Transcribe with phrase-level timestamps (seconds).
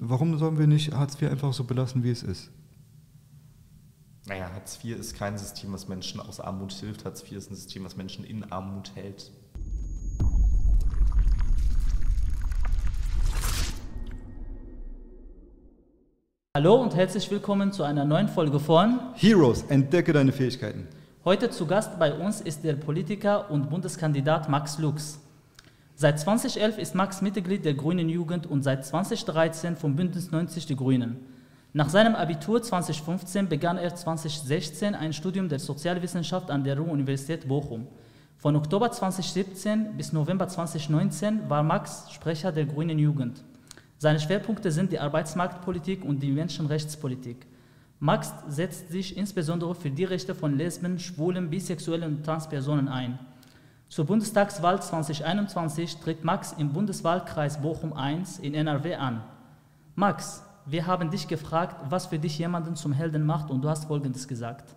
[0.00, 2.50] warum sollen wir nicht Hartz IV einfach so belassen, wie es ist?
[4.26, 7.04] Naja, Hartz IV ist kein System, was Menschen aus Armut hilft.
[7.04, 9.30] Hartz IV ist ein System, was Menschen in Armut hält.
[16.56, 20.88] Hallo und herzlich willkommen zu einer neuen Folge von Heroes, entdecke deine Fähigkeiten.
[21.24, 25.20] Heute zu Gast bei uns ist der Politiker und Bundeskandidat Max Lux.
[26.00, 30.74] Seit 2011 ist Max Mitglied der Grünen Jugend und seit 2013 vom Bündnis 90 Die
[30.74, 31.18] Grünen.
[31.74, 37.86] Nach seinem Abitur 2015 begann er 2016 ein Studium der Sozialwissenschaft an der Ruhr-Universität Bochum.
[38.38, 43.44] Von Oktober 2017 bis November 2019 war Max Sprecher der Grünen Jugend.
[43.98, 47.46] Seine Schwerpunkte sind die Arbeitsmarktpolitik und die Menschenrechtspolitik.
[47.98, 53.18] Max setzt sich insbesondere für die Rechte von Lesben, Schwulen, Bisexuellen und Transpersonen ein.
[53.90, 59.24] Zur Bundestagswahl 2021 tritt Max im Bundeswahlkreis Bochum I in NRW an.
[59.96, 63.86] Max, wir haben dich gefragt, was für dich jemanden zum Helden macht und du hast
[63.86, 64.76] Folgendes gesagt.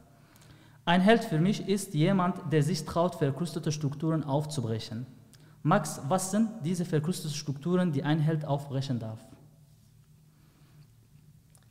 [0.84, 5.06] Ein Held für mich ist jemand, der sich traut, verkrustete Strukturen aufzubrechen.
[5.62, 9.20] Max, was sind diese verkrusteten Strukturen, die ein Held aufbrechen darf?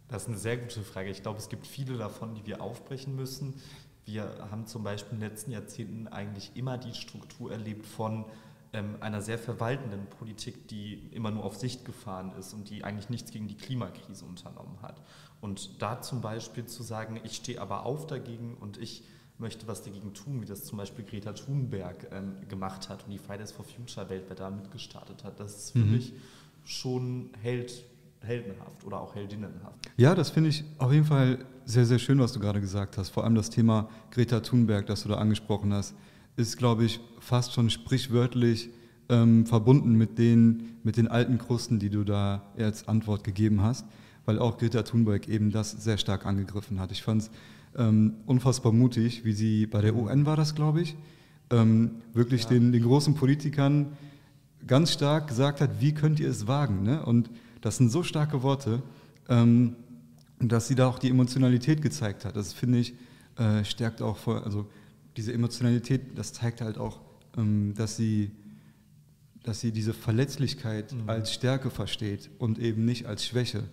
[0.06, 1.10] Das ist eine sehr gute Frage.
[1.10, 3.54] Ich glaube, es gibt viele davon, die wir aufbrechen müssen.
[4.04, 8.24] Wir haben zum Beispiel in den letzten Jahrzehnten eigentlich immer die Struktur erlebt von
[8.72, 13.10] ähm, einer sehr verwaltenden Politik, die immer nur auf Sicht gefahren ist und die eigentlich
[13.10, 15.00] nichts gegen die Klimakrise unternommen hat.
[15.40, 19.04] Und da zum Beispiel zu sagen, ich stehe aber auf dagegen und ich
[19.38, 23.18] möchte was dagegen tun, wie das zum Beispiel Greta Thunberg ähm, gemacht hat und die
[23.18, 25.38] Fridays for Future weltweit da mitgestartet hat.
[25.40, 25.92] Das ist für mhm.
[25.92, 26.12] mich
[26.64, 27.84] schon Held,
[28.22, 29.76] heldenhaft oder auch heldinnenhaft.
[29.96, 33.10] Ja, das finde ich auf jeden Fall sehr, sehr schön, was du gerade gesagt hast.
[33.10, 35.94] Vor allem das Thema Greta Thunberg, das du da angesprochen hast,
[36.36, 38.70] ist, glaube ich, fast schon sprichwörtlich
[39.08, 43.86] ähm, verbunden mit den, mit den alten Krusten, die du da als Antwort gegeben hast,
[44.24, 46.90] weil auch Greta Thunberg eben das sehr stark angegriffen hat.
[46.92, 47.30] Ich fand es
[47.76, 50.96] ähm, unfassbar mutig, wie sie bei der UN war das, glaube ich,
[51.50, 52.50] ähm, wirklich ja.
[52.50, 53.92] den, den großen Politikern
[54.66, 56.82] ganz stark gesagt hat, wie könnt ihr es wagen?
[56.82, 57.04] Ne?
[57.04, 57.30] Und
[57.62, 58.82] das sind so starke Worte,
[59.28, 59.76] ähm,
[60.38, 62.36] dass sie da auch die Emotionalität gezeigt hat.
[62.36, 62.94] Das finde ich,
[63.38, 64.68] äh, stärkt auch, vor, also
[65.16, 67.00] diese Emotionalität, das zeigt halt auch,
[67.36, 68.32] ähm, dass sie
[69.42, 71.08] dass sie diese Verletzlichkeit mhm.
[71.08, 73.64] als Stärke versteht und eben nicht als Schwäche.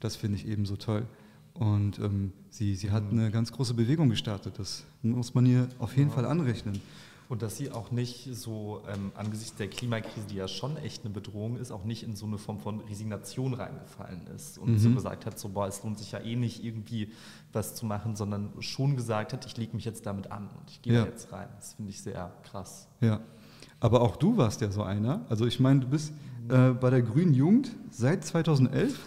[0.00, 1.06] Das finde ich eben so toll.
[1.54, 4.58] Und ähm, sie, sie hat eine ganz große Bewegung gestartet.
[4.58, 6.14] Das muss man ihr auf jeden ja.
[6.14, 6.80] Fall anrechnen.
[7.28, 11.12] Und dass sie auch nicht so ähm, angesichts der Klimakrise, die ja schon echt eine
[11.12, 14.78] Bedrohung ist, auch nicht in so eine Form von Resignation reingefallen ist und mhm.
[14.78, 17.12] so gesagt hat, so boah, es lohnt sich ja eh nicht irgendwie
[17.52, 20.82] was zu machen, sondern schon gesagt hat, ich lege mich jetzt damit an und ich
[20.82, 21.04] gehe ja.
[21.04, 21.48] jetzt rein.
[21.56, 22.86] Das finde ich sehr krass.
[23.00, 23.20] Ja,
[23.80, 25.26] aber auch du warst ja so einer.
[25.28, 26.12] Also ich meine, du bist
[26.48, 28.98] äh, bei der Grünen Jugend seit 2011.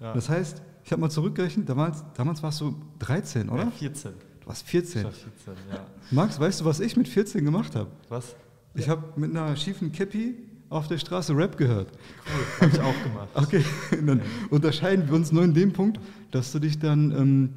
[0.00, 0.14] Ja.
[0.14, 3.64] Das heißt, ich habe mal zurückgerechnet, damals, damals warst du 13, oder?
[3.64, 4.12] Ja, 14.
[4.46, 5.00] Warst 14.
[5.00, 5.86] Ich war 14, ja.
[6.12, 7.90] Max, weißt du, was ich mit 14 gemacht habe?
[8.08, 8.36] Was?
[8.74, 10.36] Ich habe mit einer schiefen Käppi
[10.68, 11.90] auf der Straße Rap gehört.
[11.90, 13.28] Cool, habe ich auch gemacht.
[13.34, 13.64] Okay,
[14.04, 17.54] dann unterscheiden wir uns nur in dem Punkt, dass du dich dann ähm,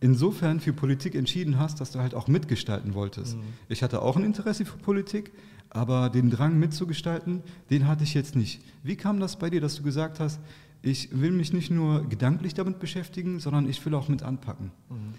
[0.00, 3.36] insofern für Politik entschieden hast, dass du halt auch mitgestalten wolltest.
[3.36, 3.42] Mhm.
[3.68, 5.32] Ich hatte auch ein Interesse für Politik,
[5.70, 8.60] aber den Drang mitzugestalten, den hatte ich jetzt nicht.
[8.82, 10.40] Wie kam das bei dir, dass du gesagt hast,
[10.82, 14.70] ich will mich nicht nur gedanklich damit beschäftigen, sondern ich will auch mit anpacken.
[14.90, 15.14] Mhm.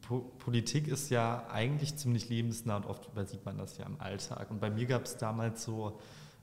[0.00, 4.50] Politik ist ja eigentlich ziemlich lebensnah und oft übersieht man das ja im Alltag.
[4.50, 6.00] Und bei mir gab es damals so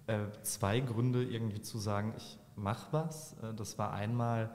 [0.08, 3.34] äh, zwei Gründe, irgendwie zu sagen, ich mache was.
[3.44, 4.52] Äh, das war einmal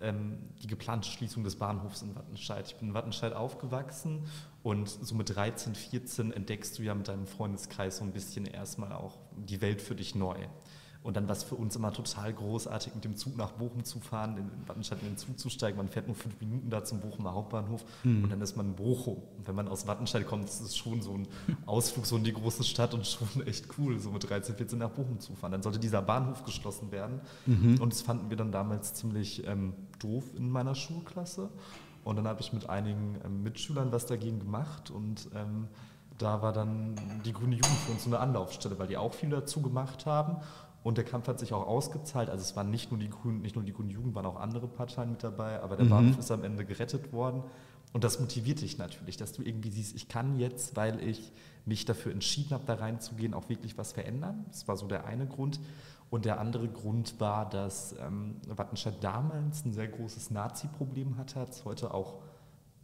[0.00, 2.66] ähm, die geplante Schließung des Bahnhofs in Wattenscheid.
[2.66, 4.24] Ich bin in Wattenscheid aufgewachsen
[4.62, 8.92] und so mit 13, 14 entdeckst du ja mit deinem Freundeskreis so ein bisschen erstmal
[8.92, 10.36] auch die Welt für dich neu.
[11.02, 14.00] Und dann war es für uns immer total großartig, mit dem Zug nach Bochum zu
[14.00, 15.78] fahren, in Wattenscheid in den Zug zu steigen.
[15.78, 18.24] Man fährt nur fünf Minuten da zum Bochumer Hauptbahnhof mhm.
[18.24, 19.16] und dann ist man in Bochum.
[19.38, 21.26] Und wenn man aus Wattenscheid kommt, ist es schon so ein
[21.66, 24.90] Ausflug so in die große Stadt und schon echt cool, so mit 13, 14 nach
[24.90, 25.52] Bochum zu fahren.
[25.52, 27.20] Dann sollte dieser Bahnhof geschlossen werden.
[27.46, 27.80] Mhm.
[27.80, 31.48] Und das fanden wir dann damals ziemlich ähm, doof in meiner Schulklasse.
[32.04, 35.68] Und dann habe ich mit einigen ähm, Mitschülern was dagegen gemacht und ähm,
[36.18, 36.94] da war dann
[37.24, 40.36] die Grüne Jugend für uns so eine Anlaufstelle, weil die auch viel dazu gemacht haben.
[40.82, 42.30] Und der Kampf hat sich auch ausgezahlt.
[42.30, 44.66] Also es waren nicht nur die Grünen, nicht nur die Grüne Jugend, waren auch andere
[44.66, 45.90] Parteien mit dabei, aber der mhm.
[45.90, 47.42] Bahnhof ist am Ende gerettet worden.
[47.92, 51.32] Und das motiviert dich natürlich, dass du irgendwie siehst, ich kann jetzt, weil ich
[51.66, 54.46] mich dafür entschieden habe, da reinzugehen, auch wirklich was verändern.
[54.48, 55.60] Das war so der eine Grund.
[56.08, 61.50] Und der andere Grund war, dass ähm, Wattenscheid damals ein sehr großes Nazi-Problem hatte, hat
[61.50, 62.20] es heute auch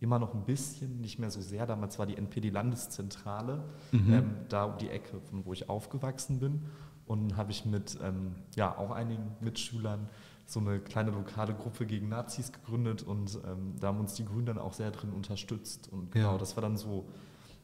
[0.01, 1.67] immer noch ein bisschen, nicht mehr so sehr.
[1.67, 4.13] Damals war die NPD-Landeszentrale mhm.
[4.13, 6.67] ähm, da um die Ecke, von wo ich aufgewachsen bin.
[7.07, 10.09] Und habe ich mit ähm, ja, auch einigen Mitschülern
[10.45, 14.47] so eine kleine lokale Gruppe gegen Nazis gegründet und ähm, da haben uns die Grünen
[14.47, 15.89] dann auch sehr drin unterstützt.
[15.93, 16.39] Und genau, ja.
[16.39, 17.09] das war dann so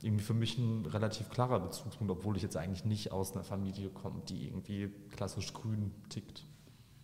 [0.03, 3.89] irgendwie für mich ein relativ klarer Bezugspunkt, obwohl ich jetzt eigentlich nicht aus einer Familie
[3.89, 6.45] komme, die irgendwie klassisch grün tickt.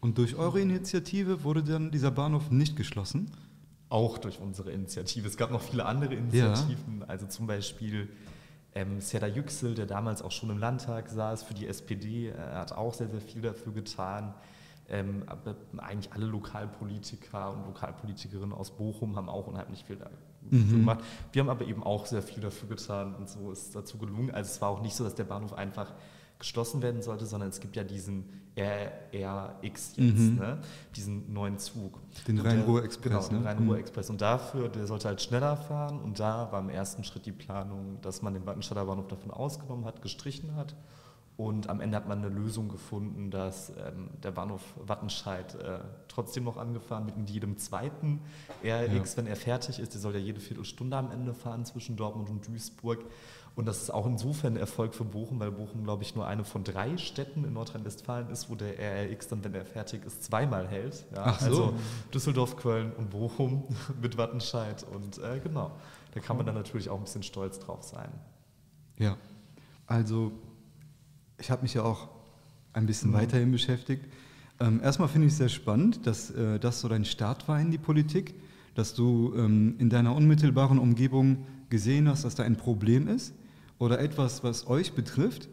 [0.00, 3.30] Und durch eure Initiative wurde dann dieser Bahnhof nicht geschlossen?
[3.88, 5.26] Auch durch unsere Initiative.
[5.26, 7.06] Es gab noch viele andere Initiativen, ja.
[7.06, 8.08] also zum Beispiel
[8.74, 12.72] ähm, Serdar Yüksel, der damals auch schon im Landtag saß für die SPD, er hat
[12.72, 14.34] auch sehr, sehr viel dafür getan.
[14.90, 20.16] Ähm, aber eigentlich alle Lokalpolitiker und Lokalpolitikerinnen aus Bochum haben auch unheimlich viel dafür
[20.50, 20.70] mhm.
[20.70, 21.00] gemacht.
[21.32, 24.30] Wir haben aber eben auch sehr viel dafür getan und so ist dazu gelungen.
[24.30, 25.92] Also es war auch nicht so, dass der Bahnhof einfach
[26.38, 28.24] geschlossen werden sollte, sondern es gibt ja diesen
[28.56, 30.36] RRX jetzt, mhm.
[30.36, 30.58] ne?
[30.96, 32.00] diesen neuen Zug.
[32.26, 33.28] Den Rhein-Ruhr-Express.
[33.28, 34.10] Genau, den Rhein-Ruhr-Express.
[34.10, 38.00] Und dafür, der sollte halt schneller fahren und da war im ersten Schritt die Planung,
[38.02, 40.74] dass man den Wattenstadter Bahnhof davon ausgenommen hat, gestrichen hat
[41.38, 46.42] und am Ende hat man eine Lösung gefunden, dass ähm, der Bahnhof Wattenscheid äh, trotzdem
[46.42, 48.18] noch angefahren wird mit jedem zweiten
[48.64, 49.16] RX, ja.
[49.18, 49.94] wenn er fertig ist.
[49.94, 53.04] Der soll ja jede Viertelstunde am Ende fahren zwischen Dortmund und Duisburg.
[53.58, 56.44] Und das ist auch insofern ein Erfolg für Bochum, weil Bochum, glaube ich, nur eine
[56.44, 60.68] von drei Städten in Nordrhein-Westfalen ist, wo der RRX dann, wenn er fertig ist, zweimal
[60.68, 61.04] hält.
[61.12, 61.46] Ja, Ach so.
[61.46, 61.74] Also
[62.14, 63.64] Düsseldorf, Köln und Bochum
[64.00, 64.86] mit Wattenscheid.
[64.94, 65.72] Und äh, genau,
[66.14, 68.08] da kann man dann natürlich auch ein bisschen stolz drauf sein.
[68.96, 69.16] Ja,
[69.88, 70.30] also
[71.36, 72.10] ich habe mich ja auch
[72.74, 73.14] ein bisschen mhm.
[73.14, 74.04] weiterhin beschäftigt.
[74.60, 77.72] Ähm, erstmal finde ich es sehr spannend, dass äh, das so dein Start war in
[77.72, 78.36] die Politik,
[78.76, 83.34] dass du ähm, in deiner unmittelbaren Umgebung gesehen hast, dass da ein Problem ist
[83.78, 85.48] oder etwas, was euch betrifft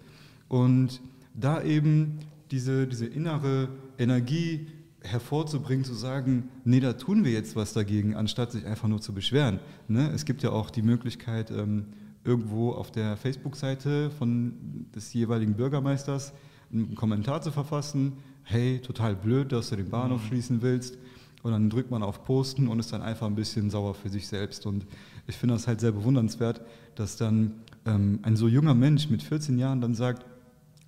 [0.48, 1.01] und
[1.33, 2.19] da eben
[2.51, 4.68] diese, diese innere Energie
[5.01, 9.13] hervorzubringen, zu sagen, nee, da tun wir jetzt was dagegen, anstatt sich einfach nur zu
[9.13, 9.60] beschweren.
[9.88, 10.12] Ne?
[10.13, 11.86] Es gibt ja auch die Möglichkeit, ähm,
[12.24, 16.33] irgendwo auf der Facebook-Seite von des jeweiligen Bürgermeisters
[16.72, 18.13] einen Kommentar zu verfassen,
[18.44, 20.27] hey, total blöd, dass du den Bahnhof mhm.
[20.27, 20.98] schließen willst.
[21.44, 24.27] Und dann drückt man auf Posten und ist dann einfach ein bisschen sauer für sich
[24.27, 24.66] selbst.
[24.66, 24.88] Und
[25.27, 26.62] ich finde das halt sehr bewundernswert,
[26.95, 27.51] dass dann
[27.86, 30.26] ähm, ein so junger Mensch mit 14 Jahren dann sagt,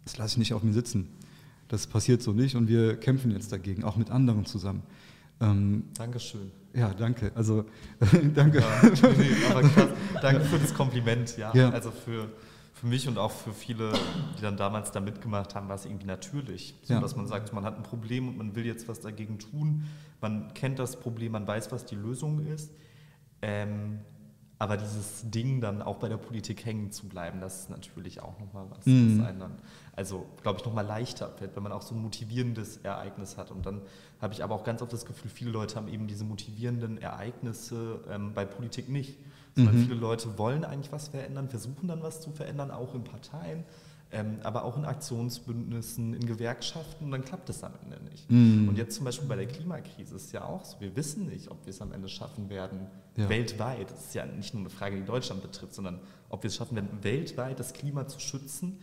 [0.04, 1.10] das lasse ich nicht auf mir sitzen.
[1.68, 4.84] Das passiert so nicht und wir kämpfen jetzt dagegen, auch mit anderen zusammen.
[5.40, 6.52] Ähm, Dankeschön.
[6.74, 7.32] Ja, danke.
[7.36, 7.66] Also
[8.36, 8.60] danke.
[8.60, 9.88] Ja, nee.
[10.22, 11.38] Danke für das Kompliment.
[11.38, 11.70] Ja, ja.
[11.70, 12.30] also für,
[12.74, 13.92] für mich und auch für viele,
[14.38, 17.02] die dann damals da mitgemacht haben, war es irgendwie natürlich, so ja.
[17.02, 19.86] dass man sagt, man hat ein Problem und man will jetzt was dagegen tun.
[20.22, 22.72] Man kennt das Problem, man weiß, was die Lösung ist.
[23.42, 24.00] Ähm,
[24.60, 28.40] aber dieses Ding dann auch bei der Politik hängen zu bleiben, das ist natürlich auch
[28.40, 29.20] nochmal was, mhm.
[29.20, 29.56] was einen dann,
[29.96, 33.52] also glaube ich, nochmal leichter fällt, wenn man auch so ein motivierendes Ereignis hat.
[33.52, 33.82] Und dann
[34.20, 38.00] habe ich aber auch ganz oft das Gefühl, viele Leute haben eben diese motivierenden Ereignisse
[38.10, 39.18] ähm, bei Politik nicht.
[39.56, 39.84] Sondern mhm.
[39.86, 43.64] viele Leute wollen eigentlich was verändern, versuchen dann was zu verändern, auch in Parteien
[44.12, 48.32] ähm, aber auch in Aktionsbündnissen, in Gewerkschaften, und dann klappt es am Ende nicht.
[48.32, 48.70] Mm.
[48.70, 51.66] Und jetzt zum Beispiel bei der Klimakrise ist ja auch so, wir wissen nicht, ob
[51.66, 52.88] wir es am Ende schaffen werden,
[53.18, 53.28] ja.
[53.28, 56.00] weltweit, das ist ja nicht nur eine Frage, die Deutschland betrifft, sondern
[56.30, 58.80] ob wir es schaffen werden, weltweit das Klima zu schützen.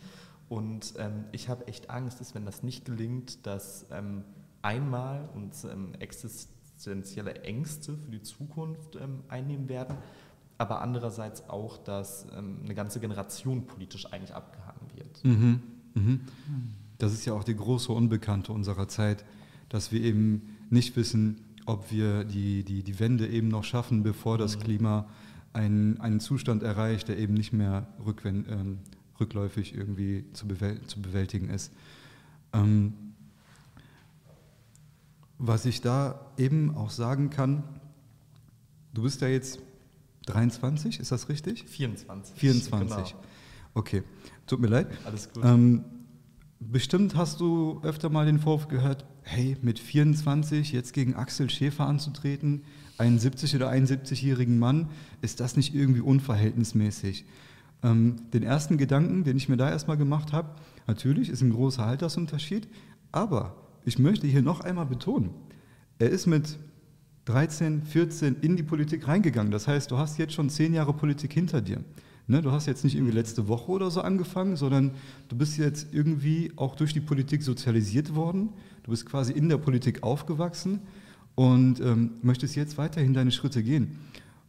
[0.47, 4.23] Und ähm, ich habe echt Angst, dass wenn das nicht gelingt, dass ähm,
[4.61, 9.97] einmal uns ähm, existenzielle Ängste für die Zukunft ähm, einnehmen werden,
[10.57, 14.64] aber andererseits auch, dass ähm, eine ganze Generation politisch eigentlich abgehangen
[14.95, 15.23] wird.
[15.23, 15.59] Mhm.
[15.93, 16.19] Mhm.
[16.97, 19.25] Das ist ja auch die große Unbekannte unserer Zeit,
[19.69, 24.37] dass wir eben nicht wissen, ob wir die, die, die Wende eben noch schaffen, bevor
[24.37, 24.61] das mhm.
[24.61, 25.09] Klima
[25.53, 28.79] einen, einen Zustand erreicht, der eben nicht mehr rückwend, ähm,
[29.19, 31.71] rückläufig irgendwie zu, bewäl zu bewältigen ist.
[32.53, 32.93] Ähm,
[35.37, 37.63] was ich da eben auch sagen kann,
[38.93, 39.59] du bist ja jetzt
[40.27, 41.65] 23, ist das richtig?
[41.65, 42.37] 24.
[42.37, 42.95] 24.
[42.95, 43.23] Genau.
[43.75, 44.03] Okay,
[44.47, 44.87] tut mir leid.
[45.05, 45.43] Alles gut.
[45.43, 45.83] Ähm,
[46.59, 51.85] bestimmt hast du öfter mal den Vorwurf gehört, hey, mit 24 jetzt gegen Axel Schäfer
[51.85, 52.63] anzutreten,
[52.97, 54.89] einen 70- oder 71-jährigen Mann,
[55.21, 57.25] ist das nicht irgendwie unverhältnismäßig?
[57.83, 60.55] Ähm, den ersten Gedanken, den ich mir da erstmal gemacht habe,
[60.87, 62.69] natürlich ist ein großer Altersunterschied,
[63.11, 65.31] aber ich möchte hier noch einmal betonen,
[65.99, 66.57] er ist mit
[67.25, 69.51] 13, 14 in die Politik reingegangen.
[69.51, 71.83] Das heißt, du hast jetzt schon zehn Jahre Politik hinter dir.
[72.27, 74.91] Ne, du hast jetzt nicht irgendwie letzte Woche oder so angefangen, sondern
[75.29, 78.49] du bist jetzt irgendwie auch durch die Politik sozialisiert worden.
[78.83, 80.79] Du bist quasi in der Politik aufgewachsen
[81.35, 83.99] und ähm, möchtest jetzt weiterhin deine Schritte gehen.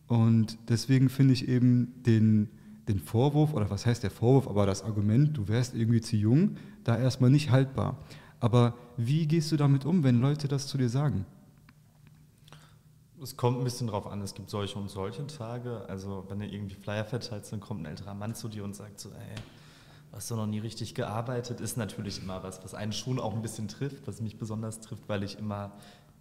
[0.07, 2.49] Und deswegen finde ich eben den,
[2.89, 6.57] den Vorwurf, oder was heißt der Vorwurf, aber das Argument, du wärst irgendwie zu jung,
[6.85, 7.99] da erstmal nicht haltbar.
[8.41, 11.27] Aber wie gehst du damit um, wenn Leute das zu dir sagen?
[13.27, 15.85] Es kommt ein bisschen drauf an, es gibt solche und solche Tage.
[15.89, 19.01] Also wenn du irgendwie Flyer verteilst, dann kommt ein älterer Mann zu dir und sagt
[19.01, 19.35] so, ey,
[20.13, 23.43] hast du noch nie richtig gearbeitet, ist natürlich immer was, was einen schon auch ein
[23.43, 25.73] bisschen trifft, was mich besonders trifft, weil ich immer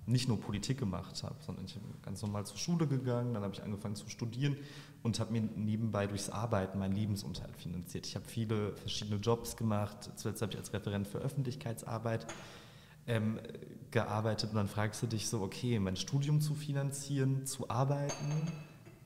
[0.07, 3.53] nicht nur Politik gemacht habe, sondern ich bin ganz normal zur Schule gegangen, dann habe
[3.53, 4.57] ich angefangen zu studieren
[5.03, 8.07] und habe mir nebenbei durchs Arbeiten meinen Lebensunterhalt finanziert.
[8.07, 10.09] Ich habe viele verschiedene Jobs gemacht.
[10.15, 12.25] Zuletzt habe ich als Referent für Öffentlichkeitsarbeit
[13.07, 13.39] ähm,
[13.91, 18.51] gearbeitet und dann fragst du dich so, okay, mein Studium zu finanzieren, zu arbeiten,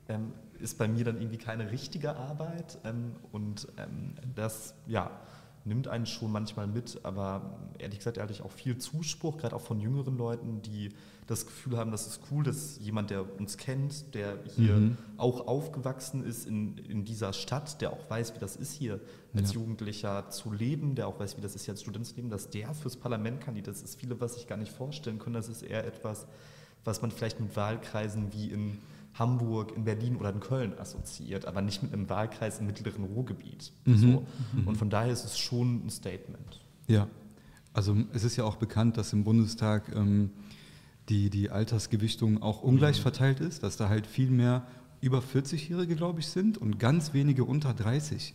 [0.08, 5.12] ähm, ist bei mir dann irgendwie keine richtige Arbeit ähm, und ähm, das, ja,
[5.70, 9.62] nimmt einen schon manchmal mit, aber ehrlich gesagt hatte ich auch viel Zuspruch, gerade auch
[9.62, 10.90] von jüngeren Leuten, die
[11.28, 14.98] das Gefühl haben, das ist cool, dass jemand, der uns kennt, der hier mhm.
[15.18, 19.00] auch aufgewachsen ist in, in dieser Stadt, der auch weiß, wie das ist hier
[19.36, 19.60] als ja.
[19.60, 22.50] Jugendlicher zu leben, der auch weiß, wie das ist hier als Student zu leben, dass
[22.50, 23.68] der fürs Parlament kandidiert.
[23.68, 25.36] Das ist viele, was sich gar nicht vorstellen können.
[25.36, 26.26] Das ist eher etwas,
[26.84, 28.80] was man vielleicht mit Wahlkreisen wie in
[29.14, 33.74] Hamburg, in Berlin oder in Köln assoziiert, aber nicht mit einem Wahlkreis im mittleren Ruhrgebiet.
[33.86, 33.98] Mhm.
[33.98, 34.26] So.
[34.54, 34.68] Mhm.
[34.68, 36.62] Und von daher ist es schon ein Statement.
[36.88, 37.08] Ja,
[37.74, 40.32] also es ist ja auch bekannt, dass im Bundestag ähm,
[41.10, 43.04] die, die Altersgewichtung auch ungleich mhm.
[43.04, 44.66] verteilt ist, dass da halt viel mehr
[45.02, 48.34] über 40-Jährige, glaube ich, sind und ganz wenige unter 30.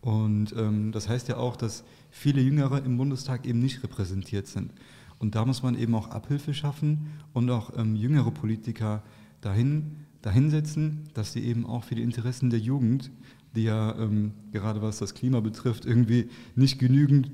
[0.00, 4.72] Und ähm, das heißt ja auch, dass viele Jüngere im Bundestag eben nicht repräsentiert sind.
[5.20, 9.02] Und da muss man eben auch Abhilfe schaffen und auch ähm, jüngere Politiker
[9.42, 13.10] dahin, dahinsetzen, dass sie eben auch für die Interessen der Jugend,
[13.54, 17.30] die ja ähm, gerade was das Klima betrifft, irgendwie nicht genügend,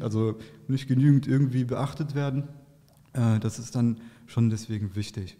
[0.00, 0.36] also
[0.66, 2.48] nicht genügend irgendwie beachtet werden.
[3.12, 5.36] Äh, das ist dann schon deswegen wichtig.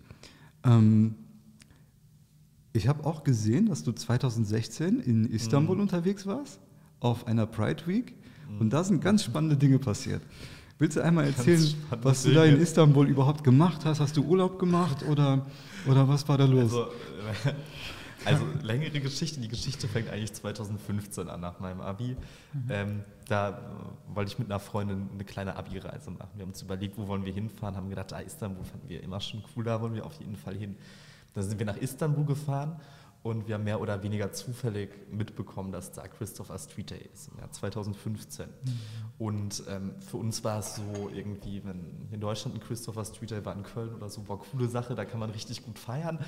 [0.62, 1.16] Ähm,
[2.73, 5.82] ich habe auch gesehen, dass du 2016 in Istanbul mhm.
[5.82, 6.61] unterwegs warst,
[7.00, 8.14] auf einer Pride Week.
[8.49, 8.61] Mhm.
[8.61, 10.23] Und da sind ganz spannende Dinge passiert.
[10.78, 13.99] Willst du einmal erzählen, was du da in Istanbul überhaupt gemacht hast?
[13.99, 15.47] Hast du Urlaub gemacht oder,
[15.87, 16.64] oder was war da los?
[16.64, 17.54] Also, äh,
[18.26, 19.40] also längere Geschichte.
[19.40, 22.14] Die Geschichte fängt eigentlich 2015 an nach meinem Abi.
[22.52, 22.64] Mhm.
[22.68, 23.59] Ähm, da
[24.12, 26.30] wollte ich mit einer Freundin eine kleine Abi-Reise machen.
[26.35, 29.21] Wir haben uns überlegt, wo wollen wir hinfahren, haben gedacht, ah, Istanbul fanden wir immer
[29.21, 30.76] schon cool, da wollen wir auf jeden Fall hin.
[31.33, 32.76] Dann sind wir nach Istanbul gefahren
[33.26, 37.38] und wir haben mehr oder weniger zufällig mitbekommen, dass da Christopher Street Day ist im
[37.38, 38.47] Jahr 2015.
[38.47, 38.73] Mhm.
[39.18, 43.45] Und ähm, für uns war es so irgendwie, wenn in Deutschland ein Christopher Street Day
[43.45, 46.21] war in Köln oder so, war coole Sache, da kann man richtig gut feiern.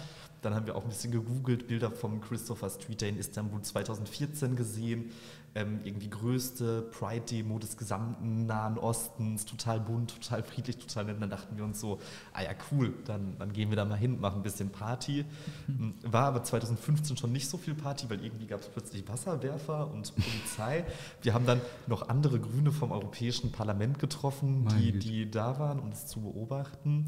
[0.42, 4.56] Dann haben wir auch ein bisschen gegoogelt, Bilder vom Christopher Street Day in Istanbul 2014
[4.56, 5.12] gesehen
[5.54, 11.14] ähm, irgendwie größte Pride-Demo des gesamten Nahen Ostens, total bunt, total friedlich, total nett.
[11.16, 11.98] Und dann dachten wir uns so,
[12.32, 15.24] ah ja, cool, dann, dann gehen wir da mal hin, machen ein bisschen Party.
[15.66, 15.94] Mhm.
[16.02, 20.14] War aber 2015 schon nicht so viel Party, weil irgendwie gab es plötzlich Wasserwerfer und
[20.14, 20.84] Polizei.
[21.22, 25.90] Wir haben dann noch andere Grüne vom Europäischen Parlament getroffen, die, die da waren, um
[25.90, 27.06] es zu beobachten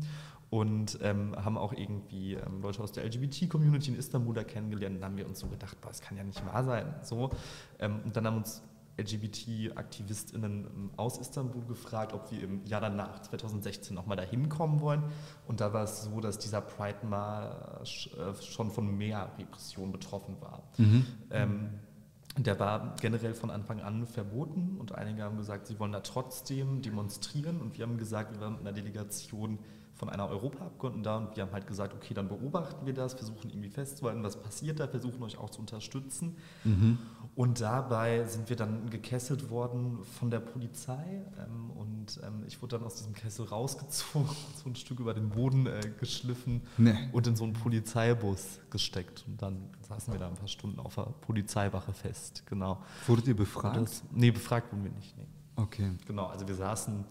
[0.50, 4.96] und ähm, haben auch irgendwie ähm, Leute aus der LGBT-Community in Istanbul da kennengelernt.
[4.96, 6.94] Und dann haben wir uns so gedacht, boah, das kann ja nicht wahr sein.
[7.02, 7.30] So.
[7.78, 8.62] Ähm, und dann haben uns
[8.98, 15.04] LGBT-AktivistInnen ähm, aus Istanbul gefragt, ob wir im Jahr danach, 2016, nochmal dahin kommen wollen.
[15.46, 20.64] Und da war es so, dass dieser Pride-Marsch äh, schon von mehr Repression betroffen war.
[20.78, 21.06] Mhm.
[21.30, 21.68] Ähm,
[22.36, 26.80] der war generell von Anfang an verboten und einige haben gesagt, sie wollen da trotzdem
[26.82, 27.60] demonstrieren.
[27.60, 29.58] Und wir haben gesagt, wir waren mit einer Delegation
[30.00, 33.50] von einer Europaabgeordneten da und wir haben halt gesagt, okay, dann beobachten wir das, versuchen
[33.50, 36.38] irgendwie festzuhalten, was passiert da, versuchen euch auch zu unterstützen.
[36.64, 36.96] Mhm.
[37.34, 42.78] Und dabei sind wir dann gekesselt worden von der Polizei ähm, und ähm, ich wurde
[42.78, 44.30] dann aus diesem Kessel rausgezogen,
[44.64, 46.96] so ein Stück über den Boden äh, geschliffen nee.
[47.12, 49.24] und in so einen Polizeibus gesteckt.
[49.26, 52.82] Und dann saßen wir da ein paar Stunden auf der Polizeiwache fest, genau.
[53.06, 53.76] Wurdet ihr befragt?
[53.76, 55.14] Das, nee, befragt wurden wir nicht.
[55.18, 55.26] Nee.
[55.56, 55.90] Okay.
[56.06, 57.04] Genau, also wir saßen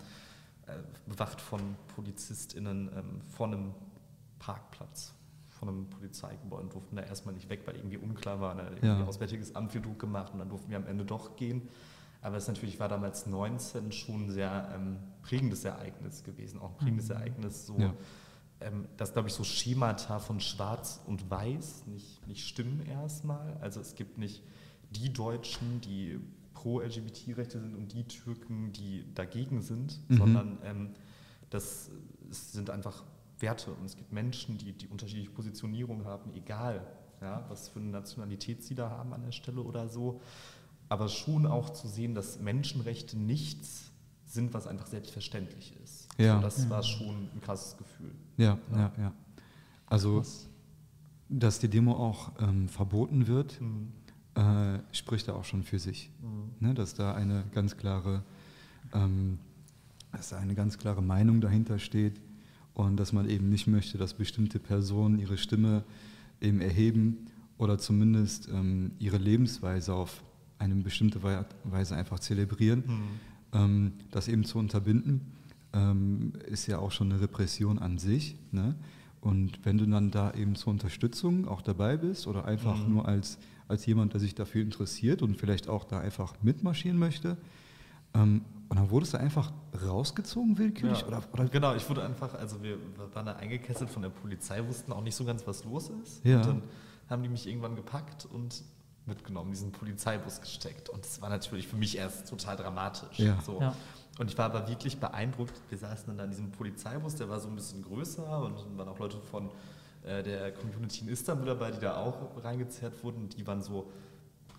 [1.05, 3.73] bewacht von PolizistInnen ähm, vor einem
[4.39, 5.13] Parkplatz,
[5.49, 8.55] von einem Polizeigebäude und durften da erstmal nicht weg, weil irgendwie unklar war.
[8.55, 9.03] Da irgendwie ja.
[9.05, 11.67] Auswärtiges Amt viel Druck gemacht und dann durften wir am Ende doch gehen.
[12.21, 16.77] Aber es natürlich war damals 19 schon ein sehr ähm, prägendes Ereignis gewesen, auch ein
[16.77, 17.15] prägendes mhm.
[17.15, 17.93] Ereignis, so, ja.
[18.59, 23.57] ähm, dass, glaube ich, so Schemata von Schwarz und Weiß nicht, nicht stimmen erstmal.
[23.61, 24.43] Also es gibt nicht
[24.91, 26.19] die Deutschen, die
[26.59, 30.17] pro-LGBT-Rechte sind und die Türken, die dagegen sind, mhm.
[30.17, 30.89] sondern ähm,
[31.49, 31.89] das
[32.29, 33.03] sind einfach
[33.39, 36.85] Werte und es gibt Menschen, die, die unterschiedliche Positionierungen haben, egal
[37.21, 40.21] ja, was für eine Nationalität sie da haben an der Stelle oder so.
[40.89, 43.91] Aber schon auch zu sehen, dass Menschenrechte nichts
[44.25, 46.09] sind, was einfach selbstverständlich ist.
[46.17, 46.37] Ja.
[46.37, 46.69] So, das ja.
[46.69, 48.13] war schon ein krasses Gefühl.
[48.37, 48.91] Ja, ja, ja.
[48.97, 49.13] ja.
[49.85, 50.23] Also,
[51.29, 53.93] dass die Demo auch ähm, verboten wird, mhm
[54.39, 56.09] äh, spricht da auch schon für sich.
[56.21, 56.67] Mhm.
[56.67, 58.23] Ne, dass da eine ganz klare,
[58.93, 59.37] ähm,
[60.13, 62.21] dass da eine ganz klare Meinung dahinter steht
[62.73, 65.83] und dass man eben nicht möchte, dass bestimmte Personen ihre Stimme
[66.39, 67.27] eben erheben
[67.57, 70.23] oder zumindest ähm, ihre Lebensweise auf
[70.57, 71.21] eine bestimmte
[71.63, 72.83] Weise einfach zelebrieren.
[72.85, 73.03] Mhm.
[73.51, 75.21] Ähm, das eben zu unterbinden,
[75.73, 78.37] ähm, ist ja auch schon eine Repression an sich.
[78.51, 78.75] Ne?
[79.21, 82.93] Und wenn du dann da eben zur Unterstützung auch dabei bist oder einfach mhm.
[82.93, 87.37] nur als, als jemand, der sich dafür interessiert und vielleicht auch da einfach mitmarschieren möchte,
[88.13, 89.51] ähm, und dann wurdest du einfach
[89.83, 91.01] rausgezogen willkürlich?
[91.01, 91.45] Ja, oder, oder?
[91.45, 92.77] Genau, ich wurde einfach, also wir
[93.13, 96.23] waren da eingekesselt von der Polizei, wussten auch nicht so ganz, was los ist.
[96.23, 96.37] Ja.
[96.37, 96.61] Und dann
[97.09, 98.63] haben die mich irgendwann gepackt und
[99.07, 100.87] mitgenommen, diesen Polizeibus gesteckt.
[100.89, 103.17] Und das war natürlich für mich erst total dramatisch.
[103.17, 103.41] Ja.
[103.41, 103.59] So.
[103.59, 103.75] Ja.
[104.19, 105.53] Und ich war aber wirklich beeindruckt.
[105.69, 108.77] Wir saßen dann da in diesem Polizeibus, der war so ein bisschen größer und dann
[108.77, 109.49] waren auch Leute von
[110.03, 113.29] äh, der Community in Istanbul dabei, die da auch reingezerrt wurden.
[113.29, 113.89] Die waren so,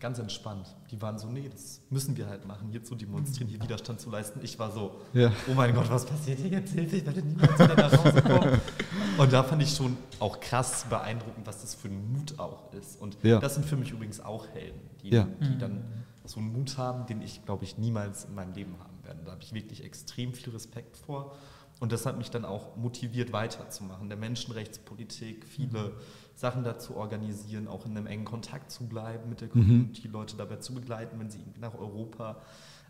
[0.01, 0.75] ganz entspannt.
[0.91, 4.11] Die waren so, nee, das müssen wir halt machen, hier zu demonstrieren, hier Widerstand zu
[4.11, 4.41] leisten.
[4.43, 5.31] Ich war so, ja.
[5.47, 6.73] oh mein Gott, was passiert hier jetzt?
[6.73, 8.61] Hilfe, ich werde niemals wieder nach Hause kommen.
[9.19, 13.01] Und da fand ich schon auch krass beeindruckend, was das für ein Mut auch ist.
[13.01, 13.39] Und ja.
[13.39, 15.27] das sind für mich übrigens auch Helden, die, ja.
[15.43, 15.85] die dann
[16.25, 19.25] so einen Mut haben, den ich, glaube ich, niemals in meinem Leben haben werde.
[19.25, 21.37] Da habe ich wirklich extrem viel Respekt vor.
[21.81, 24.09] Und das hat mich dann auch motiviert, weiterzumachen.
[24.09, 25.93] Der Menschenrechtspolitik, viele mhm.
[26.35, 29.53] Sachen dazu organisieren, auch in einem engen Kontakt zu bleiben mit der mhm.
[29.53, 30.15] Community, mhm.
[30.15, 32.43] Leute dabei zu begleiten, wenn sie nach Europa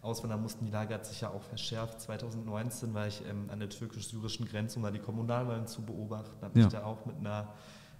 [0.02, 0.64] auswandern mussten.
[0.64, 2.00] Die Lage hat sich ja auch verschärft.
[2.00, 6.42] 2019 war ich ähm, an der türkisch-syrischen Grenze, um da die Kommunalwahlen zu beobachten.
[6.42, 6.64] Habe ja.
[6.64, 7.54] mich da auch mit einer